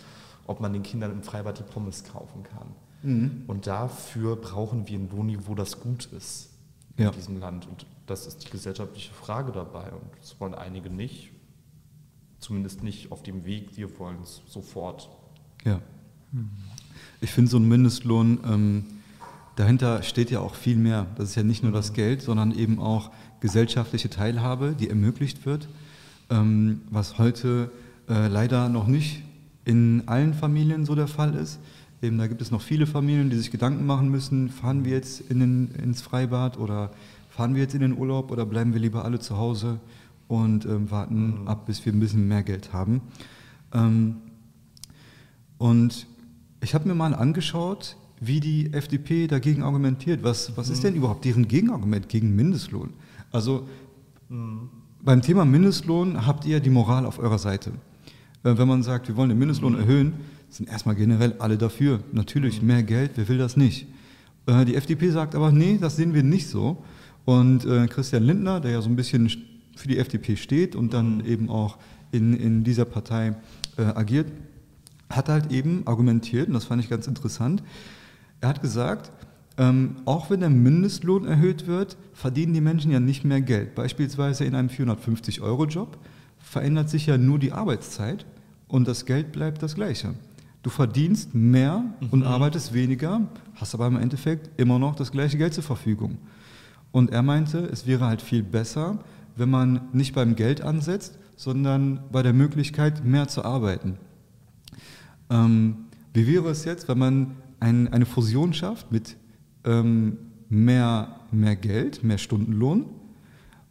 [0.47, 2.69] ob man den Kindern im Freibad die Pommes kaufen kann.
[3.03, 3.45] Mhm.
[3.47, 6.51] Und dafür brauchen wir ein Lohnniveau, das gut ist
[6.97, 7.09] ja.
[7.09, 7.67] in diesem Land.
[7.67, 9.91] Und das ist die gesellschaftliche Frage dabei.
[9.93, 11.33] Und das wollen einige nicht.
[12.39, 15.09] Zumindest nicht auf dem Weg, wir wollen es sofort.
[15.65, 15.81] Ja.
[17.23, 18.85] Ich finde so ein Mindestlohn, ähm,
[19.55, 21.07] dahinter steht ja auch viel mehr.
[21.15, 21.93] Das ist ja nicht nur das.
[21.93, 25.69] Geld, sondern eben auch gesellschaftliche Teilhabe, die ermöglicht wird,
[26.31, 27.71] ähm, was heute
[28.09, 29.23] äh, leider noch nicht
[29.65, 31.61] in allen Familien so der Fall ist.
[32.03, 35.21] Eben, da gibt es noch viele Familien, die sich Gedanken machen müssen, fahren wir jetzt
[35.21, 36.91] in den, ins Freibad oder
[37.29, 39.79] fahren wir jetzt in den Urlaub oder bleiben wir lieber alle zu Hause
[40.27, 41.49] und ähm, warten mhm.
[41.49, 43.01] ab, bis wir ein bisschen mehr Geld haben.
[43.73, 44.17] Ähm,
[45.59, 46.09] und
[46.63, 50.23] ich habe mir mal angeschaut, wie die FDP dagegen argumentiert.
[50.23, 50.73] Was, was mhm.
[50.73, 52.91] ist denn überhaupt deren Gegenargument gegen Mindestlohn?
[53.33, 53.67] Also
[54.29, 54.71] mhm.
[55.03, 57.73] beim Thema Mindestlohn habt ihr die Moral auf eurer Seite.
[58.45, 59.81] Äh, wenn man sagt, wir wollen den Mindestlohn mhm.
[59.81, 60.13] erhöhen,
[60.51, 62.01] sind erstmal generell alle dafür.
[62.13, 62.69] Natürlich, mhm.
[62.69, 63.89] mehr Geld, wer will das nicht?
[64.47, 66.85] Äh, die FDP sagt aber, nee, das sehen wir nicht so.
[67.25, 69.31] Und äh, Christian Lindner, der ja so ein bisschen
[69.75, 71.27] für die FDP steht und dann mhm.
[71.27, 71.79] eben auch
[72.13, 73.35] in, in dieser Partei
[73.79, 74.27] agiert,
[75.17, 77.63] hat halt eben argumentiert, und das fand ich ganz interessant,
[78.41, 79.13] er hat gesagt,
[79.59, 83.75] ähm, auch wenn der Mindestlohn erhöht wird, verdienen die Menschen ja nicht mehr Geld.
[83.75, 85.99] Beispielsweise in einem 450-Euro-Job
[86.39, 88.27] verändert sich ja nur die Arbeitszeit
[88.67, 90.15] und das Geld bleibt das gleiche.
[90.63, 92.09] Du verdienst mehr mhm.
[92.11, 93.23] und arbeitest weniger,
[93.57, 96.19] hast aber im Endeffekt immer noch das gleiche Geld zur Verfügung.
[96.93, 98.99] Und er meinte, es wäre halt viel besser,
[99.37, 103.99] wenn man nicht beim Geld ansetzt, sondern bei der Möglichkeit, mehr zu arbeiten.
[105.33, 109.17] Ähm, wie wäre es jetzt, wenn man ein, eine Fusion schafft mit
[109.65, 110.19] ähm,
[110.49, 112.85] mehr, mehr Geld, mehr Stundenlohn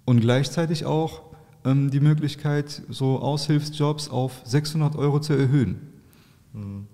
[0.05, 1.22] und gleichzeitig auch
[1.64, 5.80] ähm, die Möglichkeit, so Aushilfsjobs auf 600 Euro zu erhöhen?
[6.53, 6.88] Mhm.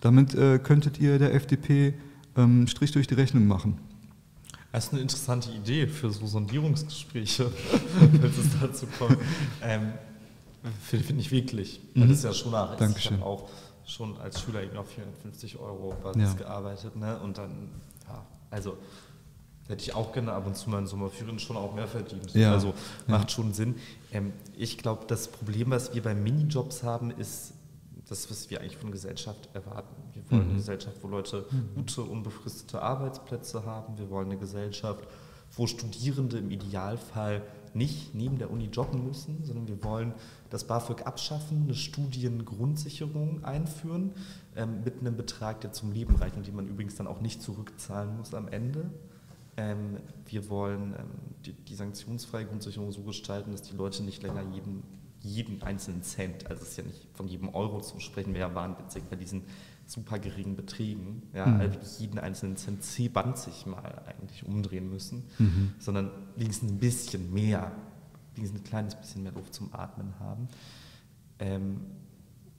[0.00, 1.94] Damit äh, könntet ihr der FDP
[2.36, 3.78] ähm, Strich durch die Rechnung machen.
[4.72, 7.50] Das ist eine interessante Idee für so Sondierungsgespräche,
[8.00, 9.18] wenn es dazu kommt.
[9.62, 9.92] Ähm,
[10.82, 11.80] Finde find ich wirklich.
[11.94, 12.02] Mhm.
[12.02, 12.76] Das ist ja schon nach.
[12.76, 13.16] Dankeschön.
[13.16, 13.48] Ich habe auch
[13.86, 16.32] schon als Schüler eben auf 450 Euro Basis ja.
[16.34, 16.96] gearbeitet.
[16.96, 17.18] Ne?
[17.20, 17.70] Und dann,
[18.06, 18.76] ja, also
[19.68, 22.34] hätte ich auch gerne ab und zu mal in Sommerferien schon auch mehr verdient.
[22.34, 22.52] Ja.
[22.52, 22.74] Also
[23.06, 23.34] macht ja.
[23.34, 23.76] schon Sinn.
[24.12, 27.52] Ähm, ich glaube, das Problem, was wir bei Minijobs haben, ist
[28.08, 29.94] das, was wir eigentlich von Gesellschaft erwarten.
[30.14, 30.48] Wir wollen mhm.
[30.48, 31.74] eine Gesellschaft, wo Leute mhm.
[31.74, 33.98] gute, unbefristete Arbeitsplätze haben.
[33.98, 35.04] Wir wollen eine Gesellschaft,
[35.56, 37.42] wo Studierende im Idealfall
[37.74, 40.14] nicht neben der Uni jobben müssen, sondern wir wollen
[40.50, 44.12] das BAföG abschaffen, eine Studiengrundsicherung einführen
[44.56, 47.42] ähm, mit einem Betrag, der zum Leben reicht und den man übrigens dann auch nicht
[47.42, 48.90] zurückzahlen muss am Ende.
[49.56, 51.06] Ähm, wir wollen ähm,
[51.44, 54.82] die, die sanktionsfreie Grundsicherung so gestalten, dass die Leute nicht länger jeden
[55.20, 58.76] jeden einzelnen Cent, also es ist ja nicht von jedem Euro zu sprechen, wir waren
[59.10, 59.42] bei diesen
[59.84, 61.60] super geringen Beträgen, ja, mhm.
[61.60, 65.72] also jeden einzelnen Cent C20 mal eigentlich umdrehen müssen, mhm.
[65.78, 67.72] sondern wenigstens ein bisschen mehr,
[68.38, 70.48] wenigstens ein kleines bisschen mehr Luft zum Atmen haben.
[71.38, 71.80] Ähm,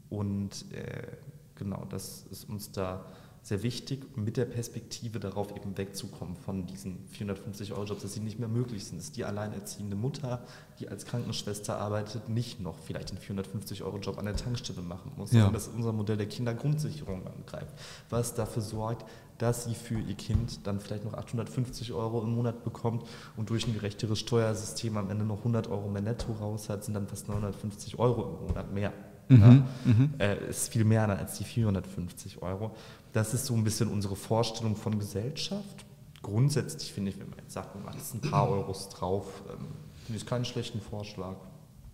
[0.10, 1.08] und äh,
[1.56, 3.06] genau, das ist uns da
[3.42, 8.50] sehr wichtig, mit der Perspektive darauf eben wegzukommen von diesen 450-Euro-Jobs, dass sie nicht mehr
[8.50, 9.00] möglich sind.
[9.00, 10.44] Dass die alleinerziehende Mutter,
[10.80, 15.40] die als Krankenschwester arbeitet, nicht noch vielleicht einen 450-Euro-Job an der Tankstelle machen muss, ja.
[15.40, 17.74] sondern dass unser Modell der Kindergrundsicherung angreift,
[18.10, 19.06] was dafür sorgt,
[19.40, 23.04] dass sie für ihr Kind dann vielleicht noch 850 Euro im Monat bekommt
[23.38, 26.94] und durch ein gerechteres Steuersystem am Ende noch 100 Euro mehr netto raus hat, sind
[26.94, 28.94] dann fast 950 Euro im Monat mehr.
[29.30, 29.50] Mhm, ja,
[29.86, 30.14] mhm.
[30.20, 32.76] äh, ist viel mehr als die 450 Euro.
[33.14, 35.86] Das ist so ein bisschen unsere Vorstellung von Gesellschaft.
[36.22, 39.68] Grundsätzlich finde ich, wenn man jetzt sagt, man macht jetzt ein paar Euros drauf, ähm,
[40.06, 41.36] finde ich keinen schlechten Vorschlag.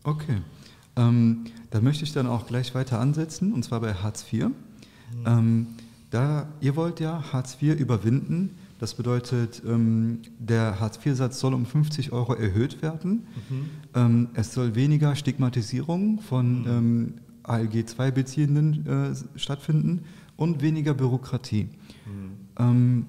[0.04, 0.42] Okay.
[0.96, 4.46] Ähm, da möchte ich dann auch gleich weiter ansetzen, und zwar bei Hartz IV.
[4.46, 4.54] Mhm.
[5.26, 5.68] Ähm,
[6.10, 8.58] da, ihr wollt ja Hartz IV überwinden.
[8.80, 13.28] Das bedeutet, ähm, der Hartz-IV-Satz soll um 50 Euro erhöht werden.
[13.50, 13.70] Mhm.
[13.94, 16.68] Ähm, es soll weniger Stigmatisierung von mhm.
[16.68, 20.04] ähm, ALG-2-Beziehenden äh, stattfinden
[20.36, 21.70] und weniger Bürokratie.
[22.06, 22.32] Mhm.
[22.60, 23.06] Ähm,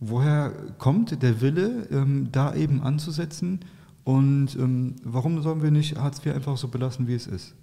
[0.00, 3.60] woher kommt der Wille, ähm, da eben anzusetzen
[4.02, 7.54] und ähm, warum sollen wir nicht Hartz IV einfach so belassen, wie es ist?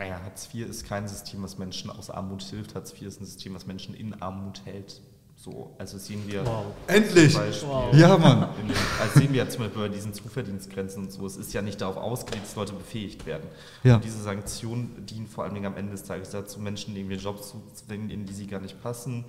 [0.00, 2.74] Naja, Hartz IV ist kein System, was Menschen aus Armut hilft.
[2.74, 5.02] Hartz IV ist ein System, was Menschen in Armut hält.
[5.36, 6.46] So, also sehen wir.
[6.46, 6.66] Wow.
[6.86, 7.34] Endlich!
[7.34, 7.94] Wow.
[7.94, 8.48] Ja, Mann!
[8.56, 11.26] Den, also sehen wir ja zum Beispiel bei diesen Zuverdienstgrenzen und so.
[11.26, 13.46] Es ist ja nicht darauf ausgelegt, dass Leute befähigt werden.
[13.84, 13.96] Ja.
[13.96, 17.50] Und diese Sanktionen dienen vor allen Dingen am Ende des Tages dazu, Menschen irgendwie Jobs
[17.50, 19.26] zu zwingen, in die sie gar nicht passen,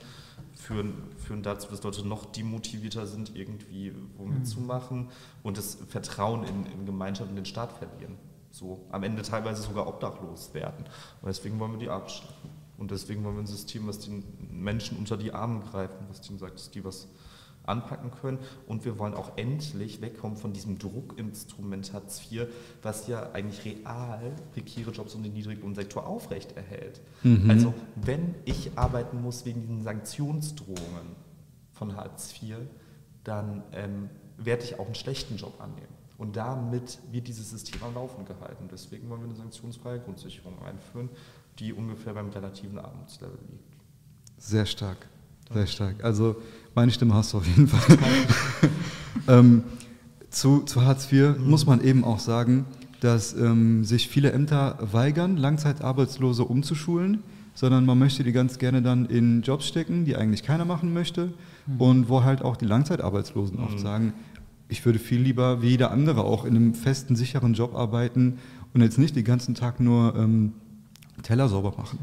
[0.55, 4.45] führen, führen dazu, dass Leute noch demotivierter sind, irgendwie womit mhm.
[4.45, 5.09] zu machen
[5.43, 8.17] und das Vertrauen in, in Gemeinschaft und den Staat verlieren.
[8.51, 10.85] So am Ende teilweise sogar obdachlos werden.
[11.21, 12.49] Und deswegen wollen wir die abschaffen.
[12.77, 16.39] Und deswegen wollen wir ein System, was den Menschen unter die Arme greift, was denen
[16.39, 17.07] sagt, dass die was
[17.63, 18.39] anpacken können.
[18.67, 22.47] Und wir wollen auch endlich wegkommen von diesem Druckinstrument Hartz IV,
[22.81, 27.01] was ja eigentlich real prekäre Jobs und den Niedriglohnsektor aufrechterhält.
[27.23, 27.49] Mhm.
[27.49, 31.15] Also wenn ich arbeiten muss wegen diesen Sanktionsdrohungen
[31.71, 32.57] von Hartz IV,
[33.23, 35.90] dann ähm, werde ich auch einen schlechten Job annehmen.
[36.21, 38.69] Und damit wird dieses System am Laufen gehalten.
[38.71, 41.09] Deswegen wollen wir eine sanktionsfreie Grundsicherung einführen,
[41.57, 43.73] die ungefähr beim relativen Armutslevel liegt.
[44.37, 44.97] Sehr stark,
[45.51, 46.03] sehr stark.
[46.03, 46.35] Also
[46.75, 47.97] meine Stimme hast du auf jeden Fall.
[49.27, 49.63] ähm,
[50.29, 51.49] zu, zu, Hartz IV mhm.
[51.49, 52.67] muss man eben auch sagen,
[52.99, 57.23] dass ähm, sich viele Ämter weigern, Langzeitarbeitslose umzuschulen,
[57.55, 61.33] sondern man möchte die ganz gerne dann in Jobs stecken, die eigentlich keiner machen möchte
[61.65, 61.81] mhm.
[61.81, 63.63] und wo halt auch die Langzeitarbeitslosen mhm.
[63.63, 64.13] oft sagen,
[64.71, 68.39] ich würde viel lieber wie jeder andere auch in einem festen, sicheren Job arbeiten
[68.73, 70.53] und jetzt nicht den ganzen Tag nur ähm,
[71.23, 71.99] Teller sauber machen.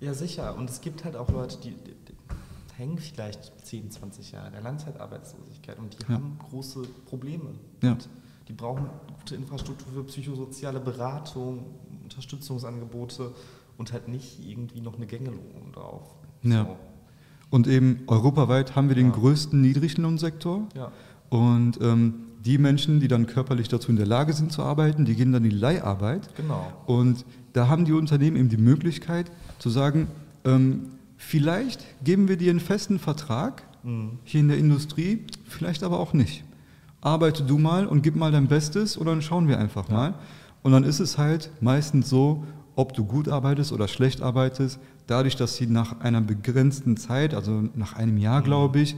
[0.00, 0.56] Ja, sicher.
[0.56, 2.14] Und es gibt halt auch Leute, die, die, die
[2.76, 6.14] hängen vielleicht 10, 20 Jahre in der Langzeitarbeitslosigkeit und die ja.
[6.14, 7.50] haben große Probleme.
[7.82, 7.98] Ja.
[8.48, 8.86] Die brauchen
[9.18, 11.66] gute Infrastruktur für psychosoziale Beratung,
[12.04, 13.34] Unterstützungsangebote
[13.76, 16.04] und halt nicht irgendwie noch eine Gängelohn drauf.
[16.42, 16.64] Ja.
[16.64, 16.76] So.
[17.50, 19.12] Und eben europaweit haben wir den ja.
[19.12, 20.66] größten Niedriglohnsektor.
[20.74, 20.90] Ja.
[21.30, 22.14] Und ähm,
[22.44, 25.44] die Menschen, die dann körperlich dazu in der Lage sind zu arbeiten, die gehen dann
[25.44, 26.34] in die Leiharbeit.
[26.36, 26.72] Genau.
[26.86, 30.08] Und da haben die Unternehmen eben die Möglichkeit zu sagen,
[30.44, 34.18] ähm, vielleicht geben wir dir einen festen Vertrag mhm.
[34.24, 36.44] hier in der Industrie, vielleicht aber auch nicht.
[37.00, 39.94] Arbeite du mal und gib mal dein Bestes und dann schauen wir einfach ja.
[39.94, 40.14] mal.
[40.62, 42.44] Und dann ist es halt meistens so,
[42.76, 47.64] ob du gut arbeitest oder schlecht arbeitest, dadurch, dass sie nach einer begrenzten Zeit, also
[47.74, 48.44] nach einem Jahr, mhm.
[48.44, 48.96] glaube ich,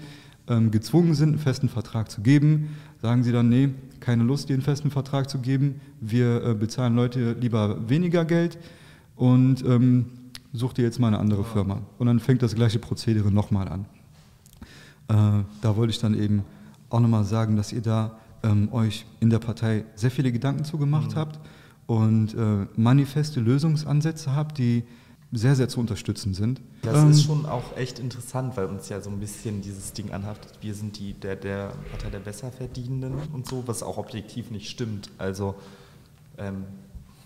[0.70, 3.70] gezwungen sind, einen festen Vertrag zu geben, sagen sie dann, nee,
[4.00, 8.58] keine Lust, dir einen festen Vertrag zu geben, wir äh, bezahlen Leute lieber weniger Geld
[9.16, 10.06] und ähm,
[10.52, 11.82] such dir jetzt mal eine andere Firma.
[11.98, 13.86] Und dann fängt das gleiche Prozedere nochmal an.
[15.08, 16.42] Äh, da wollte ich dann eben
[16.88, 21.12] auch nochmal sagen, dass ihr da ähm, euch in der Partei sehr viele Gedanken zugemacht
[21.12, 21.16] mhm.
[21.16, 21.40] habt
[21.86, 24.84] und äh, manifeste Lösungsansätze habt, die
[25.32, 26.60] sehr, sehr zu unterstützen sind.
[26.82, 30.10] Das ähm, ist schon auch echt interessant, weil uns ja so ein bisschen dieses Ding
[30.10, 34.68] anhaftet, wir sind die, der, der Partei der Besserverdienenden und so, was auch objektiv nicht
[34.68, 35.10] stimmt.
[35.18, 35.54] Also
[36.36, 36.64] ähm,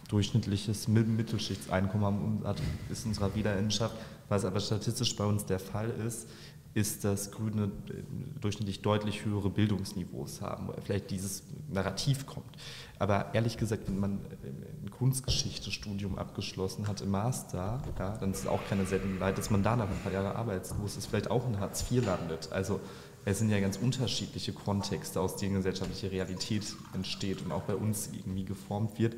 [0.09, 2.42] durchschnittliches Mittelschichtseinkommen
[2.90, 3.96] ist unserer Wiederinnenschaft,
[4.28, 6.28] was aber statistisch bei uns der Fall ist,
[6.74, 8.02] ist, dass Grüne äh,
[8.40, 12.57] durchschnittlich deutlich höhere Bildungsniveaus haben, wo vielleicht dieses Narrativ kommt.
[12.99, 18.40] Aber ehrlich gesagt, wenn man äh, ein Kunstgeschichte-Studium abgeschlossen hat im Master, ja, dann ist
[18.40, 21.59] es auch keine Seltenheit, dass man danach ein paar Jahre arbeitslos ist, vielleicht auch in
[21.59, 22.51] Hartz IV landet.
[22.53, 22.80] Also
[23.24, 28.11] es sind ja ganz unterschiedliche Kontexte, aus denen gesellschaftliche Realität entsteht und auch bei uns
[28.12, 29.14] irgendwie geformt wird.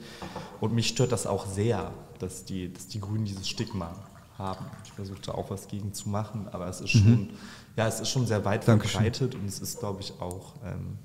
[0.60, 3.94] Und mich stört das auch sehr, dass die, dass die Grünen dieses Stigma
[4.38, 4.64] haben.
[4.84, 7.00] Ich versuche da auch was gegen zu machen, aber es ist mhm.
[7.00, 7.30] schon,
[7.76, 9.02] ja, es ist schon sehr weit Dankeschön.
[9.02, 10.98] verbreitet und es ist, glaube ich, auch ähm,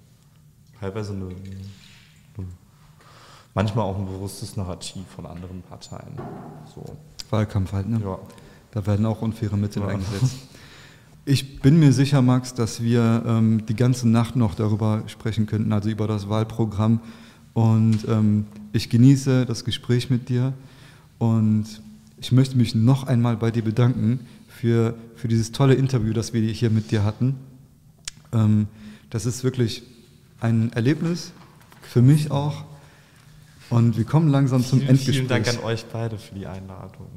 [0.79, 2.47] teilweise eine, eine,
[3.53, 6.13] manchmal auch ein bewusstes Narrativ von anderen Parteien.
[6.73, 6.83] So.
[7.29, 8.01] Wahlkampf halt, ne?
[8.03, 8.19] Ja.
[8.71, 9.89] Da werden auch unfaire Mittel ja.
[9.89, 10.37] eingesetzt.
[11.23, 15.71] Ich bin mir sicher, Max, dass wir ähm, die ganze Nacht noch darüber sprechen könnten,
[15.71, 16.99] also über das Wahlprogramm.
[17.53, 20.53] Und ähm, ich genieße das Gespräch mit dir
[21.19, 21.65] und
[22.17, 26.41] ich möchte mich noch einmal bei dir bedanken für, für dieses tolle Interview, das wir
[26.41, 27.35] hier mit dir hatten.
[28.31, 28.67] Ähm,
[29.09, 29.83] das ist wirklich
[30.39, 31.33] ein Erlebnis,
[31.81, 32.63] für mich auch.
[33.71, 35.15] Und wir kommen langsam zum Endgespräch.
[35.15, 37.07] Vielen Dank an euch beide für die Einladung.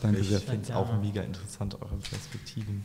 [0.00, 0.38] Danke sehr.
[0.38, 2.84] Ich finde es auch mega interessant, eure Perspektiven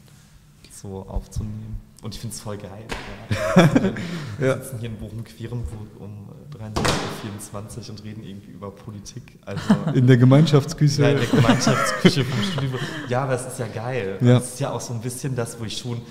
[0.71, 1.79] so aufzunehmen.
[2.01, 2.83] Und ich finde es voll geil.
[3.29, 3.69] Ja.
[4.37, 4.57] Wir ja.
[4.57, 6.27] sitzen hier in Bochum Querenburg um
[6.59, 9.23] 23.24 Uhr und reden irgendwie über Politik.
[9.45, 9.61] Also
[9.93, 11.03] in der Gemeinschaftsküche.
[11.03, 12.79] Ja, in der Gemeinschaftsküche vom Studio.
[13.07, 14.17] Ja, aber es ist ja geil.
[14.19, 14.33] Ja.
[14.33, 16.01] Das ist ja auch so ein bisschen das, wo ich schon,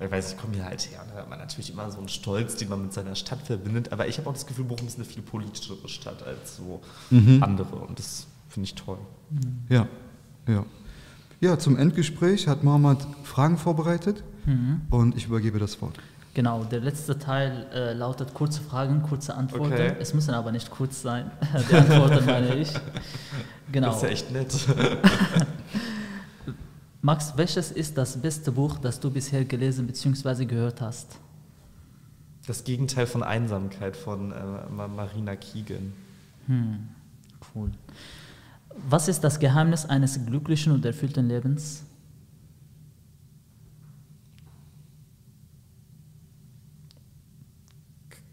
[0.00, 2.56] ich weiß, ich komme hier halt her, da hat man natürlich immer so einen Stolz,
[2.56, 3.92] den man mit seiner Stadt verbindet.
[3.92, 6.80] Aber ich habe auch das Gefühl, Bochum ist eine viel politischere Stadt als so
[7.10, 7.42] mhm.
[7.42, 7.76] andere.
[7.76, 8.98] Und das finde ich toll.
[9.68, 9.88] Ja,
[10.46, 10.64] ja.
[11.40, 14.82] Ja, zum Endgespräch hat Mohammed Fragen vorbereitet mhm.
[14.90, 15.98] und ich übergebe das Wort.
[16.34, 19.72] Genau, der letzte Teil äh, lautet kurze Fragen, kurze Antworten.
[19.72, 19.94] Okay.
[19.98, 21.30] Es müssen aber nicht kurz sein.
[21.70, 22.72] Die Antworten meine ich.
[23.70, 23.88] Genau.
[23.88, 24.54] Das ist ja echt nett.
[27.00, 30.44] Max, welches ist das beste Buch, das du bisher gelesen bzw.
[30.44, 31.18] gehört hast?
[32.46, 35.92] Das Gegenteil von Einsamkeit von äh, Marina Keegan.
[36.46, 36.88] Hm,
[37.54, 37.70] cool.
[38.88, 41.84] Was ist das Geheimnis eines glücklichen und erfüllten Lebens?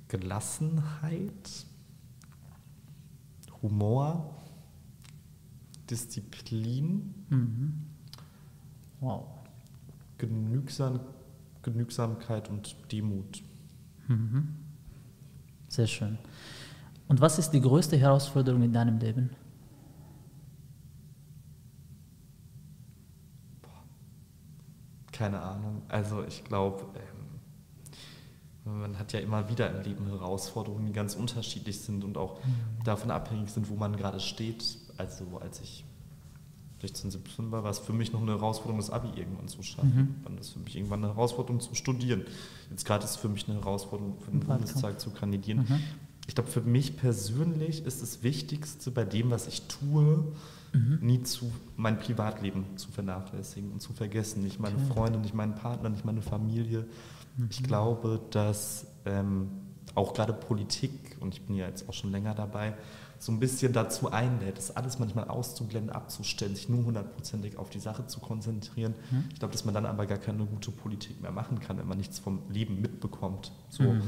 [0.08, 1.66] Gelassenheit,
[3.62, 4.34] Humor,
[5.90, 7.95] Disziplin mhm.
[9.06, 9.28] Wow.
[10.18, 11.00] Genügsam,
[11.62, 13.44] Genügsamkeit und Demut.
[15.68, 16.18] Sehr schön.
[17.08, 19.30] Und was ist die größte Herausforderung in deinem Leben?
[25.12, 25.84] Keine Ahnung.
[25.88, 26.86] Also ich glaube,
[28.66, 32.40] ähm, man hat ja immer wieder im Leben Herausforderungen, die ganz unterschiedlich sind und auch
[32.84, 34.80] davon abhängig sind, wo man gerade steht.
[34.98, 35.86] Also als ich
[36.82, 40.22] 16, 17 war, war es für mich noch eine Herausforderung, das Abi irgendwann zu schaffen.
[40.24, 42.26] Dann ist es für mich irgendwann eine Herausforderung zu studieren.
[42.70, 44.42] Jetzt gerade ist es für mich eine Herausforderung, für den.
[44.42, 45.66] Bundestag zu kandidieren.
[46.28, 50.26] Ich glaube, für mich persönlich ist das Wichtigste bei dem, was ich tue,
[51.00, 54.44] nie zu mein Privatleben zu vernachlässigen und zu vergessen.
[54.44, 54.94] Nicht meine Okay.
[54.94, 56.86] Freunde, nicht meinen Partner, nicht meine Familie.
[57.50, 59.50] Ich glaube, dass ähm,
[59.94, 62.74] auch gerade Politik, und ich bin ja jetzt auch schon länger dabei,
[63.20, 67.80] so ein bisschen dazu einlädt, das alles manchmal auszublenden, abzustellen, sich nur hundertprozentig auf die
[67.80, 68.94] Sache zu konzentrieren.
[69.32, 71.98] Ich glaube, dass man dann aber gar keine gute Politik mehr machen kann, wenn man
[71.98, 73.52] nichts vom Leben mitbekommt.
[73.70, 73.84] So.
[73.84, 74.02] Mhm.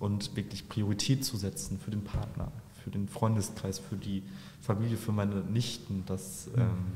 [0.00, 2.52] Und wirklich Priorität zu setzen für den Partner,
[2.82, 4.22] für den Freundeskreis, für die
[4.60, 6.92] Familie, für meine Nichten, das ähm,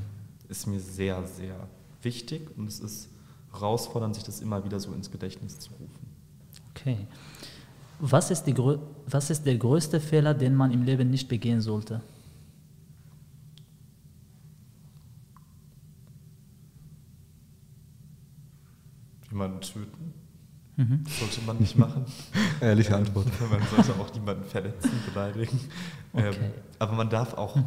[0.49, 1.67] ist mir sehr, sehr
[2.01, 3.09] wichtig und es ist
[3.51, 6.07] herausfordernd, sich das immer wieder so ins Gedächtnis zu rufen.
[6.71, 7.07] Okay.
[7.99, 8.55] Was ist, die,
[9.07, 12.01] was ist der größte Fehler, den man im Leben nicht begehen sollte?
[19.29, 20.13] Jemanden töten
[20.79, 21.03] Mhm.
[21.07, 22.05] sollte man nicht machen.
[22.61, 23.25] Ehrliche Antwort.
[23.49, 25.59] Man sollte auch niemanden verletzen, beleidigen.
[26.13, 26.27] Okay.
[26.29, 27.57] Ähm, aber man darf auch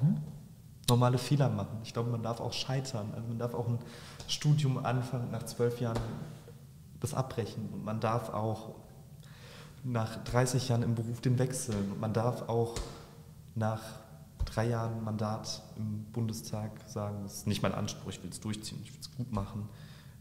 [0.88, 1.78] normale Fehler machen.
[1.82, 3.08] Ich glaube, man darf auch scheitern.
[3.12, 3.80] Also man darf auch ein
[4.28, 5.98] Studium anfangen, nach zwölf Jahren
[7.00, 7.68] das abbrechen.
[7.72, 8.76] Und man darf auch
[9.84, 11.92] nach 30 Jahren im Beruf den wechseln.
[11.92, 12.76] Und man darf auch
[13.54, 13.82] nach
[14.44, 18.78] drei Jahren Mandat im Bundestag sagen, das ist nicht mein Anspruch, ich will es durchziehen,
[18.82, 19.68] ich will es gut machen.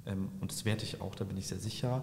[0.06, 2.02] Ähm, Und das werde ich auch, da bin ich sehr sicher.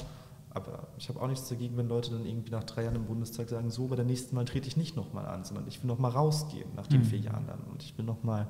[0.50, 3.48] Aber ich habe auch nichts dagegen, wenn Leute dann irgendwie nach drei Jahren im Bundestag
[3.50, 6.12] sagen, so, bei der nächsten Mal trete ich nicht nochmal an, sondern ich will nochmal
[6.12, 8.48] rausgehen nach den vier Jahren dann und ich will nochmal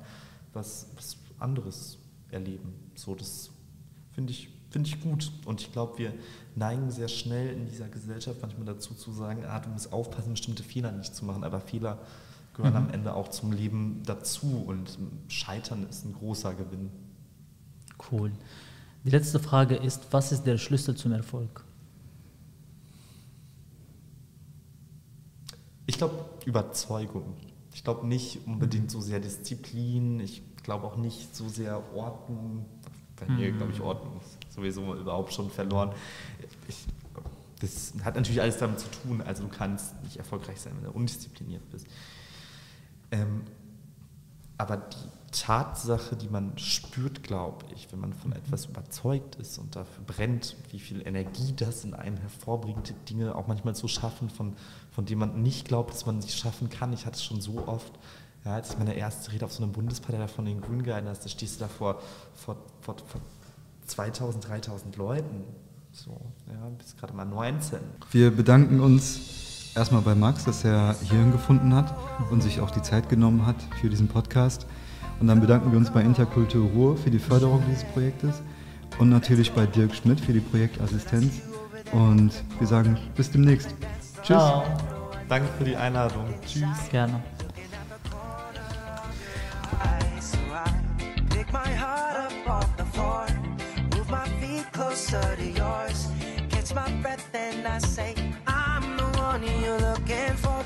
[0.53, 1.97] was, was anderes
[2.31, 2.73] erleben.
[2.95, 3.49] So, das
[4.17, 5.31] finde ich, finde ich gut.
[5.45, 6.11] Und ich glaube, wir
[6.55, 10.63] neigen sehr schnell in dieser Gesellschaft manchmal dazu zu sagen, ah, du musst aufpassen, bestimmte
[10.63, 11.99] Fehler nicht zu machen, aber Fehler
[12.55, 14.97] gehören am Ende auch zum Leben dazu und
[15.27, 16.89] Scheitern ist ein großer Gewinn.
[18.11, 18.31] Cool.
[19.05, 21.63] Die letzte Frage ist, was ist der Schlüssel zum Erfolg?
[25.85, 27.35] Ich glaube Überzeugung.
[27.71, 30.19] Ich glaube nicht unbedingt so sehr Disziplin.
[30.21, 32.65] Ich glaube auch nicht so sehr Ordnung.
[33.19, 35.91] Bei mir glaube ich Ordnung ist sowieso überhaupt schon verloren.
[36.67, 36.85] Ich,
[37.59, 39.21] das hat natürlich alles damit zu tun.
[39.21, 41.87] Also du kannst nicht erfolgreich sein, wenn du undiszipliniert bist.
[43.11, 43.43] Ähm,
[44.57, 49.75] aber die Tatsache, die man spürt, glaube ich, wenn man von etwas überzeugt ist und
[49.75, 54.55] dafür brennt, wie viel Energie das in einem hervorbringt, Dinge auch manchmal zu schaffen, von,
[54.91, 56.93] von denen man nicht glaubt, dass man sie schaffen kann.
[56.93, 57.91] Ich hatte es schon so oft,
[58.47, 61.25] ja, als ich meine erste Rede auf so einer Bundespartei von den Grünen gehalten hast,
[61.25, 62.01] da stehst du da vor,
[62.33, 63.21] vor, vor, vor
[63.85, 65.43] 2000, 3000 Leuten.
[65.91, 66.11] So,
[66.47, 67.79] ja, bist gerade mal 19.
[68.11, 71.93] Wir bedanken uns erstmal bei Max, dass er hierhin gefunden hat
[72.31, 74.65] und sich auch die Zeit genommen hat für diesen Podcast.
[75.19, 78.41] Und dann bedanken wir uns bei Interkultur Ruhr für die Förderung dieses Projektes
[78.99, 81.41] und natürlich bei Dirk Schmidt für die Projektassistenz.
[81.91, 83.69] Und wir sagen bis demnächst.
[84.17, 84.25] Tschüss.
[84.27, 84.63] Ciao.
[85.27, 86.25] Danke für die Einladung.
[86.45, 86.89] Tschüss.
[86.91, 87.21] Gerne.
[90.19, 90.81] So I
[91.29, 93.27] pick my heart up off the floor,
[93.95, 96.07] move my feet closer to yours,
[96.49, 98.15] catch my breath and I say,
[98.45, 100.63] I'm the one you're looking for.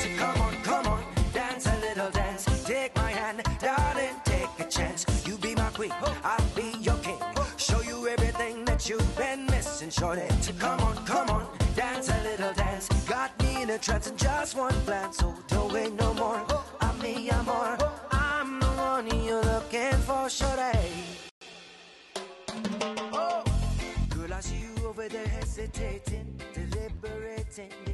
[0.00, 2.44] So come on, come on, dance a little dance.
[2.64, 5.04] Take my hand, darling, take a chance.
[5.26, 5.92] You be my queen,
[6.22, 7.18] I'll be your king.
[7.56, 10.28] Show you everything that you've been missing, shorty.
[10.40, 11.46] So come on, come on,
[11.76, 12.88] dance a little dance.
[13.06, 16.53] Got me in a trance in just one glance, so don't wait no more.
[20.28, 20.78] Shorty.
[23.12, 23.44] Oh,
[24.08, 27.93] girl, I see you over there hesitating, deliberating.